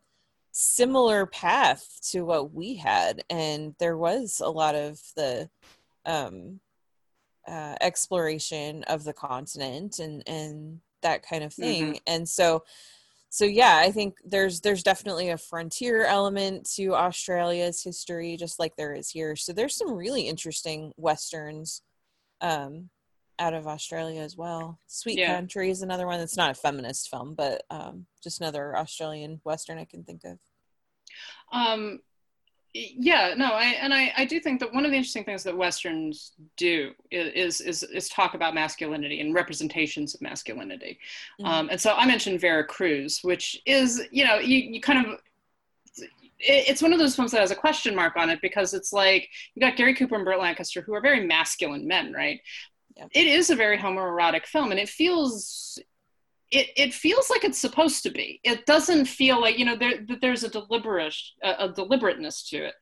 [0.51, 5.49] similar path to what we had and there was a lot of the
[6.05, 6.59] um
[7.47, 11.99] uh, exploration of the continent and and that kind of thing.
[12.07, 12.63] And so
[13.35, 18.73] so yeah i think there's there's definitely a frontier element to australia's history just like
[18.77, 19.35] there is here.
[19.35, 21.81] So there's some really interesting westerns
[22.39, 22.89] um
[23.37, 24.79] out of australia as well.
[24.87, 25.35] Sweet Yeah.
[25.35, 29.77] country is another one that's not a feminist film but um just another australian western
[29.79, 30.39] i can think of.
[31.51, 31.99] Um
[32.77, 35.55] yeah no i and i i do think that one of the interesting things that
[35.55, 40.99] westerns do is is is talk about masculinity and representations of masculinity
[41.45, 45.19] um and so i mentioned vera cruz which is you know you, you kind of
[46.37, 49.29] it's one of those films that has a question mark on it because it's like
[49.53, 52.41] you got Gary Cooper and Burt Lancaster who are very masculine men, right?
[52.95, 53.07] Yeah.
[53.13, 55.79] It is a very homoerotic film, and it feels
[56.51, 58.39] it, it feels like it's supposed to be.
[58.43, 62.57] It doesn't feel like you know there that there's a deliberate a, a deliberateness to
[62.65, 62.73] it.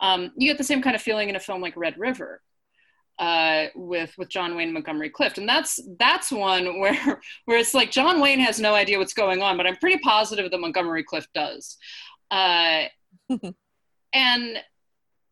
[0.00, 2.40] Um, you get the same kind of feeling in a film like Red River.
[3.18, 7.74] Uh, with with John Wayne and Montgomery Clift, and that's that's one where where it's
[7.74, 11.04] like John Wayne has no idea what's going on, but I'm pretty positive that Montgomery
[11.04, 11.76] Clift does.
[12.30, 12.84] Uh,
[14.14, 14.62] and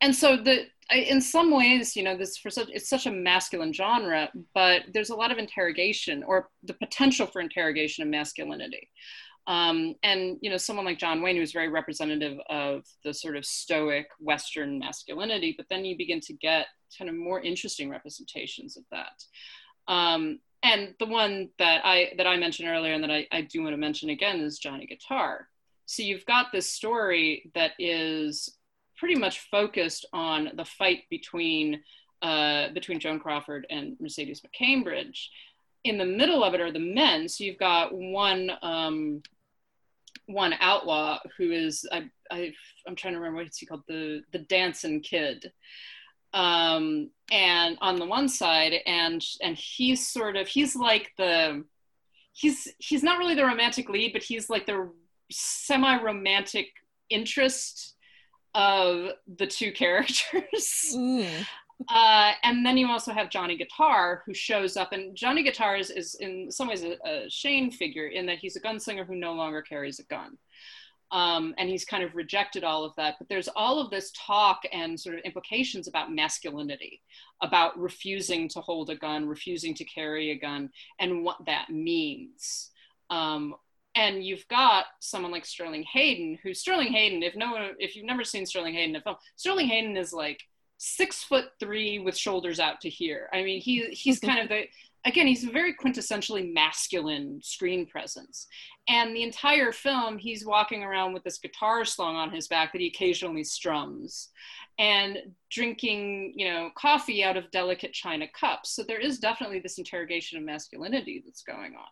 [0.02, 3.10] and so the I- in some ways you know this for such it's such a
[3.10, 8.88] masculine genre but there's a lot of interrogation or the potential for interrogation of masculinity.
[9.46, 13.46] Um, and you know someone like john wayne who's very representative of the sort of
[13.46, 16.66] stoic western masculinity but then you begin to get
[16.98, 19.92] kind of more interesting representations of that.
[19.92, 23.62] Um, and the one that i that i mentioned earlier and that I, I do
[23.62, 25.48] want to mention again is johnny guitar.
[25.86, 28.57] So you've got this story that is
[28.98, 31.82] pretty much focused on the fight between
[32.20, 35.26] uh, between Joan Crawford and Mercedes McCambridge.
[35.84, 37.28] In the middle of it are the men.
[37.28, 39.22] So you've got one um,
[40.26, 42.52] one outlaw who is I, I
[42.86, 45.52] I'm trying to remember what's he called the the dancing kid.
[46.34, 51.64] Um, and on the one side, and and he's sort of he's like the
[52.32, 54.90] he's he's not really the romantic lead, but he's like the
[55.30, 56.68] semi-romantic
[57.10, 57.94] interest
[58.54, 60.92] of the two characters.
[60.94, 61.46] Mm.
[61.88, 65.90] Uh, and then you also have Johnny Guitar, who shows up, and Johnny Guitar is,
[65.90, 69.32] is in some ways a, a Shane figure in that he's a gunslinger who no
[69.32, 70.36] longer carries a gun.
[71.10, 73.14] Um, and he's kind of rejected all of that.
[73.18, 77.00] But there's all of this talk and sort of implications about masculinity,
[77.42, 80.68] about refusing to hold a gun, refusing to carry a gun,
[80.98, 82.70] and what that means.
[83.08, 83.54] Um,
[83.98, 88.06] and you've got someone like Sterling Hayden, who Sterling Hayden, if no one, if you've
[88.06, 90.40] never seen Sterling Hayden in a film, Sterling Hayden is like
[90.76, 93.28] six foot three with shoulders out to here.
[93.32, 94.66] I mean, he he's kind of the
[95.04, 98.46] again, he's a very quintessentially masculine screen presence.
[98.88, 102.80] And the entire film, he's walking around with this guitar slung on his back that
[102.80, 104.28] he occasionally strums
[104.78, 105.18] and
[105.50, 108.70] drinking, you know, coffee out of delicate china cups.
[108.70, 111.88] So there is definitely this interrogation of masculinity that's going on.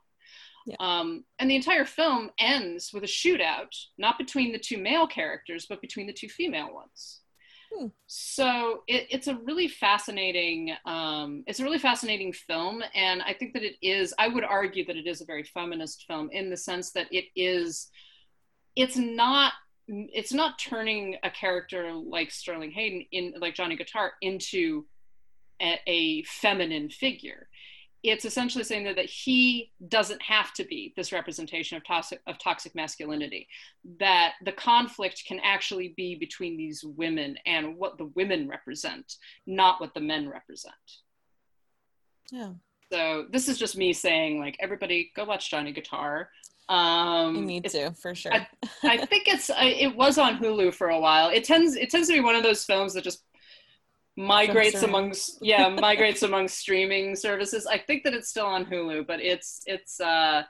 [0.67, 0.77] Yeah.
[0.81, 5.67] Um, and the entire film ends with a shootout, not between the two male characters,
[5.69, 7.21] but between the two female ones.
[7.73, 7.87] Hmm.
[8.09, 13.53] So it, it's a really fascinating, um, it's a really fascinating film, and I think
[13.55, 14.13] that it is.
[14.19, 17.27] I would argue that it is a very feminist film in the sense that it
[17.37, 17.89] is.
[18.75, 19.53] It's not.
[19.89, 24.85] It's not turning a character like Sterling Hayden in like Johnny Guitar into
[25.63, 27.49] a, a feminine figure
[28.11, 32.39] it's essentially saying that, that he doesn't have to be this representation of toxic of
[32.39, 33.49] toxic masculinity
[33.99, 39.81] that the conflict can actually be between these women and what the women represent not
[39.81, 40.75] what the men represent
[42.31, 42.53] Yeah.
[42.93, 46.31] so this is just me saying like everybody go watch johnny guitar
[46.69, 48.33] um I need to for sure.
[48.35, 48.49] I,
[48.83, 52.09] I think it's I, it was on hulu for a while it tends it tends
[52.09, 53.23] to be one of those films that just
[54.17, 59.21] migrates amongst yeah migrates among streaming services i think that it's still on hulu but
[59.21, 60.43] it's it's uh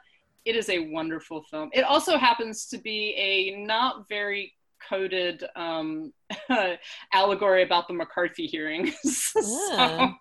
[0.45, 4.53] it is a wonderful film it also happens to be a not very
[4.89, 6.13] coded um
[7.13, 10.13] allegory about the mccarthy hearings so Yeah.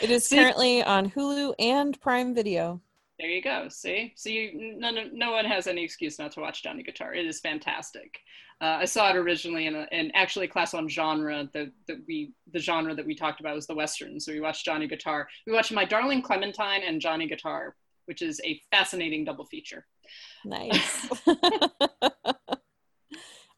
[0.00, 2.80] it is currently on Hulu and Prime Video.
[3.18, 4.12] There you go see?
[4.16, 7.14] So you no, no, no one has any excuse not to watch johnny guitar.
[7.14, 8.18] It is fantastic.
[8.62, 12.00] Uh, i saw it originally in, a, in actually a class on genre the, the
[12.08, 15.28] we the genre that we talked about was the western so we watched johnny guitar.
[15.46, 17.74] We watched my darling clementine and johnny guitar
[18.06, 19.84] which is a fascinating double feature.
[20.44, 21.08] Nice.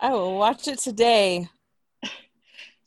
[0.00, 1.48] I will watch it today.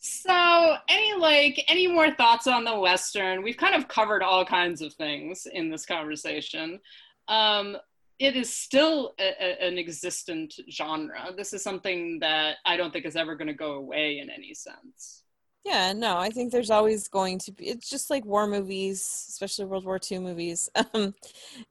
[0.04, 3.43] So, any like any more thoughts on the western?
[3.43, 6.80] We've kind of covered all kinds of things in this conversation.
[7.28, 7.78] Um,
[8.18, 11.32] it is still a, a- an existent genre.
[11.38, 14.56] This is something that I don't think is ever going to go away in any
[14.56, 15.24] sense.
[15.64, 17.68] Yeah, no, I think there's always going to be.
[17.68, 20.68] It's just like war movies, especially World War II movies.
[20.95, 21.14] Um,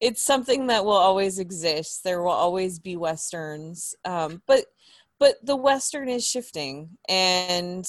[0.01, 2.05] it's something that will always exist.
[2.05, 4.67] There will always be westerns, um, but
[5.21, 7.87] but the western is shifting, and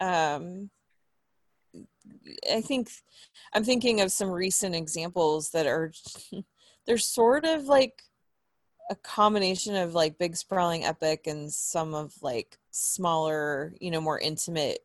[0.00, 0.70] um,
[2.52, 2.90] I think
[3.54, 5.92] I'm thinking of some recent examples that are
[6.86, 8.02] they're sort of like
[8.90, 14.18] a combination of like big sprawling epic and some of like smaller, you know, more
[14.18, 14.80] intimate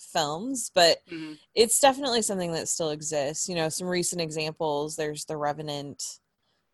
[0.00, 1.38] films, but Mhm.
[1.54, 3.48] it's definitely something that still exists.
[3.48, 6.20] You know, some recent examples, there's The Revenant,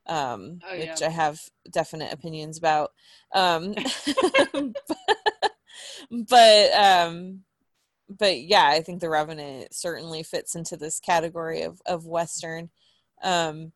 [0.08, 1.06] um, Oh, which yeah.
[1.06, 1.40] I have
[1.70, 2.92] definite opinions about.
[3.34, 3.74] Um,
[6.10, 7.40] but um,
[8.08, 12.70] but yeah, I think The Revenant certainly fits into this category of of Western.
[13.22, 13.72] Um,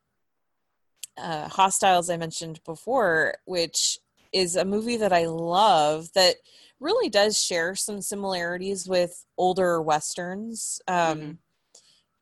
[1.18, 3.98] uh, Hostiles, I mentioned before, which
[4.32, 6.36] is a movie that I love that
[6.80, 10.80] really does share some similarities with older westerns.
[10.88, 11.38] Um, Mhm.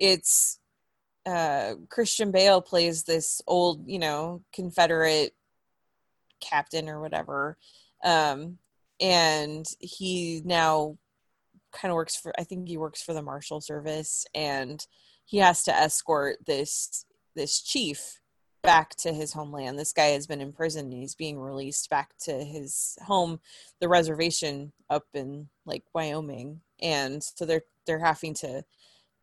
[0.00, 0.59] It's
[1.26, 5.34] uh, Christian Bale plays this old, you know, Confederate
[6.40, 7.58] captain or whatever,
[8.02, 8.58] um,
[9.00, 10.96] and he now
[11.72, 12.32] kind of works for.
[12.38, 14.84] I think he works for the Marshal Service, and
[15.24, 17.04] he has to escort this
[17.34, 18.20] this chief
[18.62, 19.78] back to his homeland.
[19.78, 23.40] This guy has been in prison and he's being released back to his home,
[23.80, 26.60] the reservation up in like Wyoming.
[26.80, 28.64] And so they're they're having to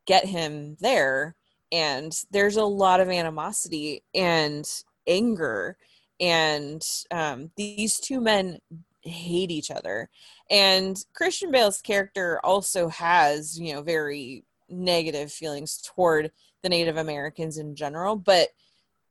[0.06, 1.36] get him there
[1.72, 5.78] and there's a lot of animosity and anger
[6.20, 8.60] and um, these two men
[9.02, 10.10] hate each other.
[10.50, 17.58] And christian bale's character also has you know very negative feelings toward the native americans
[17.58, 18.50] in general but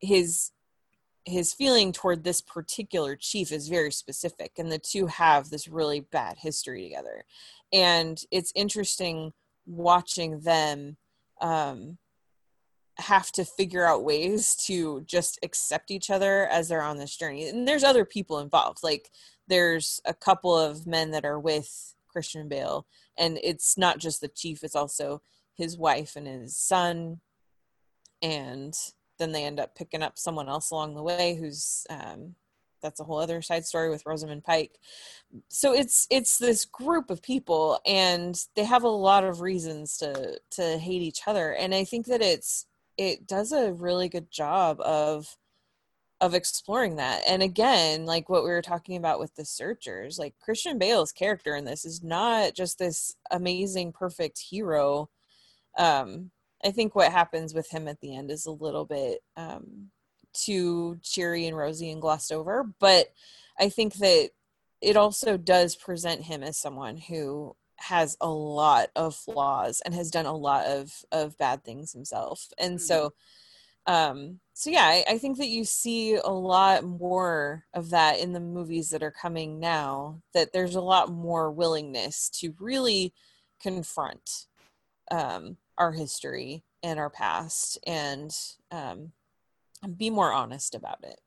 [0.01, 0.53] his
[1.27, 6.01] his feeling toward this particular chief is very specific and the two have this really
[6.01, 7.25] bad history together.
[7.73, 9.33] And it's interesting
[9.67, 10.97] watching them
[11.41, 11.99] um
[12.99, 17.49] have to figure out ways to just accept each other as they're on this journey
[17.49, 19.11] and there's other people involved like
[19.49, 22.87] there's a couple of men that are with christian bale
[23.19, 25.21] and it's not just the chief it's also
[25.55, 27.21] his wife and his son
[28.23, 28.75] and
[29.19, 32.35] then they end up picking up someone else along the way who's um,
[32.83, 34.79] that's a whole other side story with Rosamund Pike.
[35.49, 40.39] So it's it's this group of people, and they have a lot of reasons to
[40.53, 42.67] to hate each other, and I think that it's
[42.97, 45.37] it does a really good job of
[46.21, 47.23] of exploring that.
[47.29, 51.55] And again, like what we were talking about with the searchers, like Christian Bale's character
[51.55, 55.11] in this is not just this amazing, perfect hero.
[55.77, 56.31] Um,
[56.65, 59.91] I think what happens with him at the end is a little bit um,
[60.33, 62.65] too cheery and rosy and glossed over.
[62.81, 63.13] But
[63.59, 64.31] I think that
[64.81, 70.11] it also does present him as someone who has a lot of flaws and has
[70.11, 72.49] done a lot of of bad things himself.
[72.59, 73.13] And so
[73.87, 78.33] um so yeah I, I think that you see a lot more of that in
[78.33, 83.13] the movies that are coming now that there's a lot more willingness to really
[83.61, 84.47] confront
[85.11, 88.37] um our history and our past and
[88.73, 89.13] um
[89.97, 91.21] be more honest about it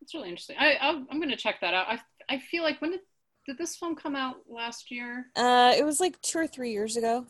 [0.00, 0.56] That's really interesting.
[0.58, 1.86] I, I I'm gonna check that out.
[1.88, 3.00] I I feel like when did
[3.46, 5.26] did this film come out last year?
[5.36, 7.26] uh it was like two or three years ago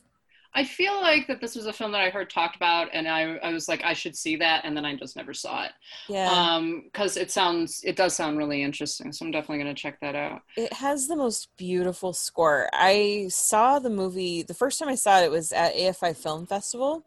[0.57, 3.39] I feel like that this was a film that I heard talked about, and I
[3.39, 5.73] I was like I should see that, and then I just never saw it.
[6.09, 9.99] yeah Um, because it sounds it does sound really interesting, so I'm definitely gonna check
[10.01, 10.43] that out.
[10.57, 12.71] It has the most beautiful score.
[12.73, 16.47] I saw the movie the first time I saw it, it was at AFI Film
[16.47, 17.05] Festival,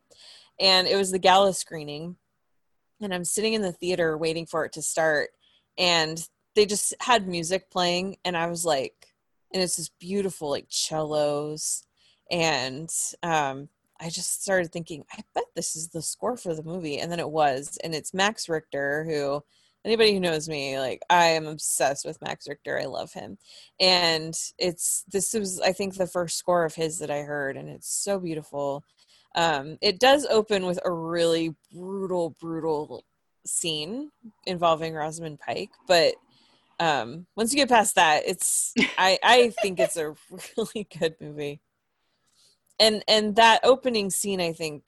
[0.60, 2.18] and it was the gala screening.
[3.00, 5.30] And I'm sitting in the theater waiting for it to start,
[5.78, 6.28] and
[6.58, 9.14] they just had music playing, and I was like,
[9.54, 11.84] and it's this beautiful like cellos,
[12.32, 12.90] and
[13.22, 13.70] um,
[14.02, 17.20] I just started thinking, I bet this is the score for the movie, and then
[17.20, 19.44] it was, and it's Max Richter who
[19.86, 22.78] anybody who knows me like i am obsessed with max richter.
[22.78, 23.38] I love him.
[23.80, 27.70] And it's this was i think the first score of his that i heard and
[27.70, 28.84] it's so beautiful.
[29.36, 33.06] Um it does open with a really brutal brutal
[33.46, 34.12] scene
[34.46, 36.16] involving rosamund pike but
[36.80, 40.16] um once you get past that it's i i think it's a
[40.58, 41.62] really good movie
[42.80, 44.84] and and that opening scene i think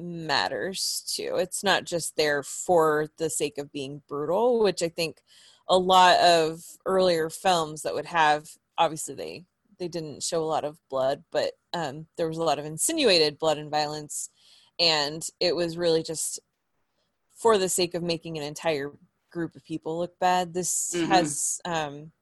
[0.00, 1.36] matters too.
[1.36, 5.20] It's not just there for the sake of being brutal, which I think
[5.68, 9.44] a lot of earlier films that would have obviously they
[9.78, 13.38] they didn't show a lot of blood, but um, there was a lot of insinuated
[13.38, 14.28] blood and violence,
[14.78, 16.38] and it was really just
[17.34, 18.92] for the sake of making an entire
[19.30, 20.52] group of people look bad.
[20.54, 21.06] This Mhm.
[21.08, 22.12] has um,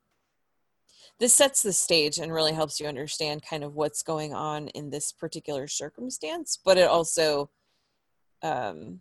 [1.18, 4.90] this sets the stage and really helps you understand kind of what's going on in
[4.90, 7.50] this particular circumstance but it also
[8.42, 9.00] um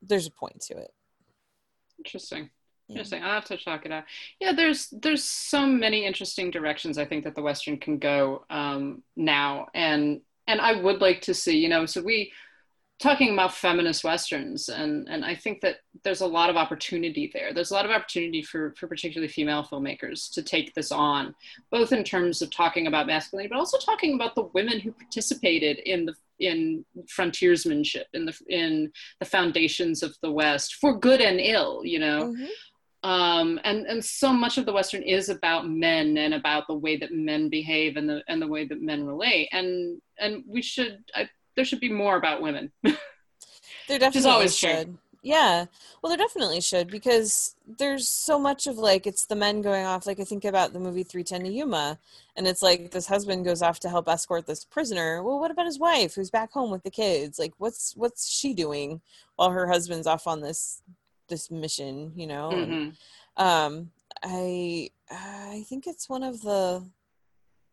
[0.00, 0.92] there's a point to it
[1.98, 2.48] Interesting.
[2.88, 3.22] Interesting.
[3.22, 4.04] I'll have to check it out.
[4.40, 9.02] Yeah, there's there's so many interesting directions I think that the Western can go um,
[9.16, 11.58] now, and and I would like to see.
[11.58, 12.32] You know, so we
[13.00, 17.52] talking about feminist westerns, and and I think that there's a lot of opportunity there.
[17.52, 21.34] There's a lot of opportunity for for particularly female filmmakers to take this on,
[21.70, 25.78] both in terms of talking about masculinity, but also talking about the women who participated
[25.80, 31.40] in the in frontiersmanship in the in the foundations of the West for good and
[31.40, 31.82] ill.
[31.84, 32.48] You know Mhm.
[33.02, 36.96] um, and and so much of the western is about men and about the way
[36.98, 41.02] that men behave and the and the way that men relate and and we should
[41.14, 42.72] I, there should be more about women.
[43.88, 44.96] There definitely always should.
[45.22, 45.66] yeah.
[46.00, 50.06] Well there definitely should because there's so much of like it's the men going off
[50.06, 51.98] like i think about the movie 310 to yuma
[52.36, 55.22] and it's like this husband goes off to help escort this prisoner.
[55.24, 57.38] Well what about his wife who's back home with the kids?
[57.38, 59.00] Like what's what's she doing
[59.36, 60.82] while her husband's off on this
[61.28, 62.50] this mission you know?
[62.50, 62.96] And, Mhm.
[63.36, 63.90] um
[64.22, 66.84] i i think it's one of the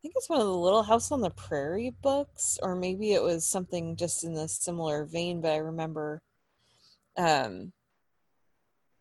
[0.00, 3.46] think it's one of the little house on the prairie books or maybe it was
[3.46, 6.22] something just in a similar vein but i remember
[7.16, 7.72] um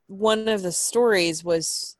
[0.08, 1.98] one of the stories was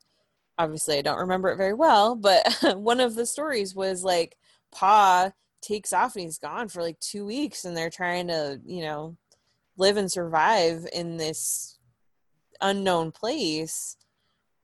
[0.58, 4.38] obviously i don't remember it very well but one of the stories was like
[4.72, 5.32] pa
[5.62, 9.16] takes off and he's gone for like two weeks and they're trying to you know
[9.78, 11.78] live and survive in this
[12.62, 13.98] unknown place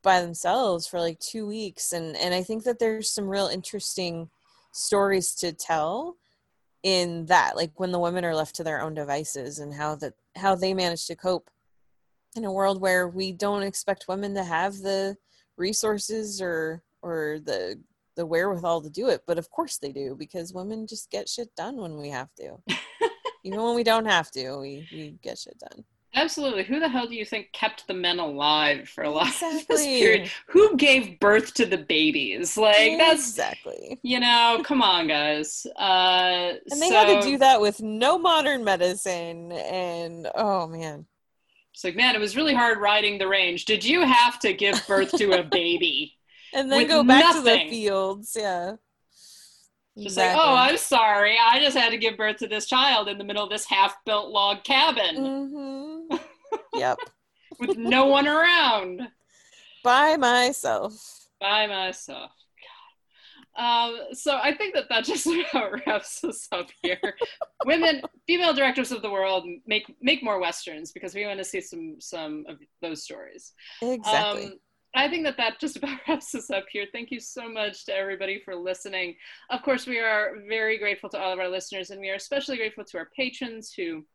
[0.04, 4.30] by themselves for like two weeks and and i think that there's some real interesting
[4.72, 6.18] stories to tell
[6.84, 10.14] in that like when the women are left to their own devices and how that
[10.36, 11.50] how they manage to cope
[12.36, 15.16] in a world where we don't expect women to have the
[15.58, 17.80] resources or or the
[18.16, 21.56] the wherewithal to do it but of course they do because women just get shit
[21.56, 22.58] done when we have to.
[23.46, 25.84] Even when we don't have to we, we get shit done
[26.16, 26.64] absolutely.
[26.64, 29.84] Who the hell do you think kept the men alive for a lot of this
[29.84, 30.30] period?
[30.48, 32.58] Who gave birth to the babies?
[32.58, 34.00] Like that's exactly.
[34.04, 35.66] you know come on guys.
[35.78, 41.06] Uh and they had to do that with no modern medicine and oh man.
[41.74, 43.66] It's like man it was really hard riding the range.
[43.66, 46.18] Did you have to give birth to a baby
[46.54, 48.76] and then go back to the fields yeah.
[49.96, 51.38] Just like, oh, I'm sorry.
[51.40, 53.96] I just had to give birth to this child in the middle of this half
[54.06, 55.18] built log cabin.
[55.18, 55.93] Hmm
[56.74, 56.98] yep
[57.60, 59.02] with no one around
[59.84, 62.32] by myself by myself.
[63.58, 63.90] God.
[63.92, 67.16] Um, so I think that that just about wraps us up here.
[67.66, 71.62] Women, female directors of the world, make make more westerns because we want to see
[71.62, 73.54] some some of those stories.
[73.82, 74.54] exactly Um,
[74.96, 76.86] I think that that just about wraps us up here.
[76.92, 79.16] Thank you so much to everybody for listening.
[79.50, 82.58] Of course, we are very grateful to all of our listeners, and we are especially
[82.58, 84.06] grateful to our patrons who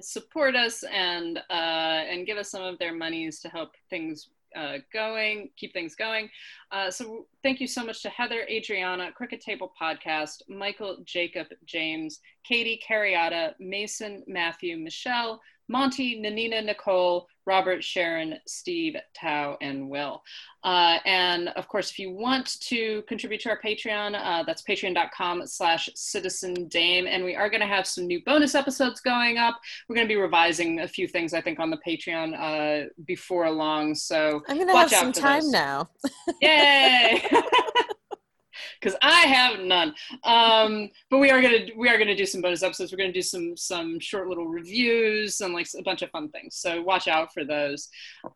[0.00, 4.78] support us and uh, and give us some of their monies to help things uh,
[4.92, 6.28] going, keep things going.
[6.70, 12.20] Uh, so thank you so much to Heather, Adriana, Cricket Table Podcast, Michael, Jacob, James,
[12.42, 20.22] Katie, Carriata, Mason, Matthew, Michelle, Monty, Nanina, Nicole, Robert, Sharon, Steve, Tao, and Will.
[20.62, 25.46] Uh, and of course, if you want to contribute to our Patreon, uh, that's patreon.com
[25.46, 27.06] slash citizen dame.
[27.06, 29.60] And we are going to have some new bonus episodes going up.
[29.88, 33.50] We're going to be revising a few things, I think, on the Patreon uh, before
[33.50, 33.94] long.
[33.94, 35.52] So I'm going to have some time those.
[35.52, 35.90] now.
[36.40, 37.22] Yay!
[38.80, 39.94] because I have none.
[40.24, 42.92] Um, but we are gonna we are gonna do some bonus episodes.
[42.92, 46.56] We're gonna do some some short little reviews and like a bunch of fun things.
[46.56, 47.88] So watch out for those.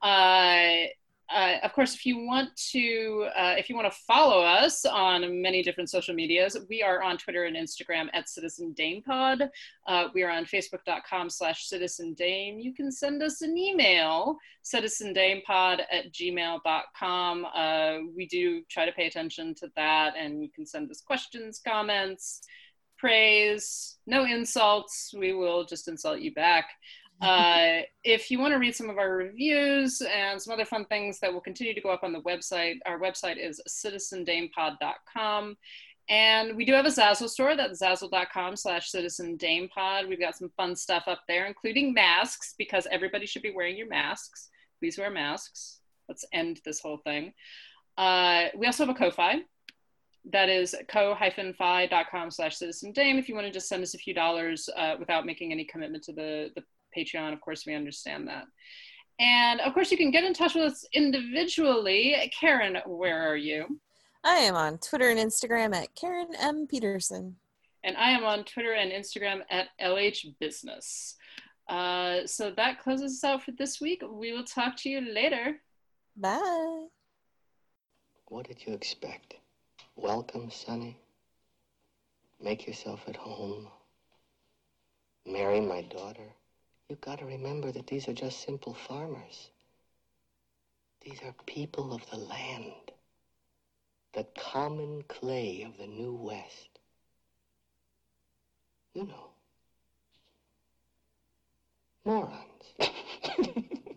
[0.03, 0.87] Uh,
[1.31, 5.43] uh, of course, if you want to, uh, if you want to follow us on
[5.43, 9.51] many different social medias, we are on Twitter and Instagram at Citizen Dame Pod.
[9.87, 12.59] Uh, we are on Facebook.com slash Citizen Dame.
[12.59, 17.47] You can send us an email, citizendamepod at gmail.com.
[17.55, 21.61] Uh, we do try to pay attention to that, and you can send us questions,
[21.65, 22.41] comments,
[22.97, 25.15] praise, no insults.
[25.17, 26.71] We will just insult you back.
[27.21, 31.19] Uh, if you want to read some of our reviews and some other fun things
[31.19, 35.57] that will continue to go up on the website, our website is citizendamepod.com.
[36.09, 37.55] And we do have a Zazzle store.
[37.55, 40.09] That's zazzle.com slash citizendamepod.
[40.09, 43.89] We've got some fun stuff up there, including masks, because everybody should be wearing your
[43.89, 44.49] masks.
[44.79, 45.81] Please wear masks.
[46.09, 47.35] Let's end this whole thing.
[47.99, 49.41] Uh, we also have a Ko-Fi.
[50.31, 54.15] That is ko-fi.com slash citizen dame if you want to just send us a few
[54.15, 56.63] dollars uh, without making any commitment to the, the
[56.97, 57.33] Patreon.
[57.33, 58.45] Of course, we understand that.
[59.21, 62.33] And of course, you can get in touch with us individually.
[62.39, 63.81] Karen, where are you?
[64.25, 66.67] I am on Twitter and Instagram at Karen M.
[66.69, 67.37] Peterson.
[67.85, 71.17] And I am on Twitter and Instagram at LH Business.
[71.69, 74.03] Uh, so that closes us out for this week.
[74.11, 75.61] We will talk to you later.
[76.17, 76.87] Bye.
[78.27, 79.35] What did you expect?
[79.97, 80.99] Welcome, Sonny.
[82.43, 83.69] Make yourself at home.
[85.27, 86.35] Marry my daughter.
[86.89, 89.51] You've got to remember that these are just simple farmers.
[91.03, 92.93] These are people of the land.
[94.15, 96.79] The common clay of the New West.
[98.95, 99.31] You know.
[102.05, 102.73] Morons.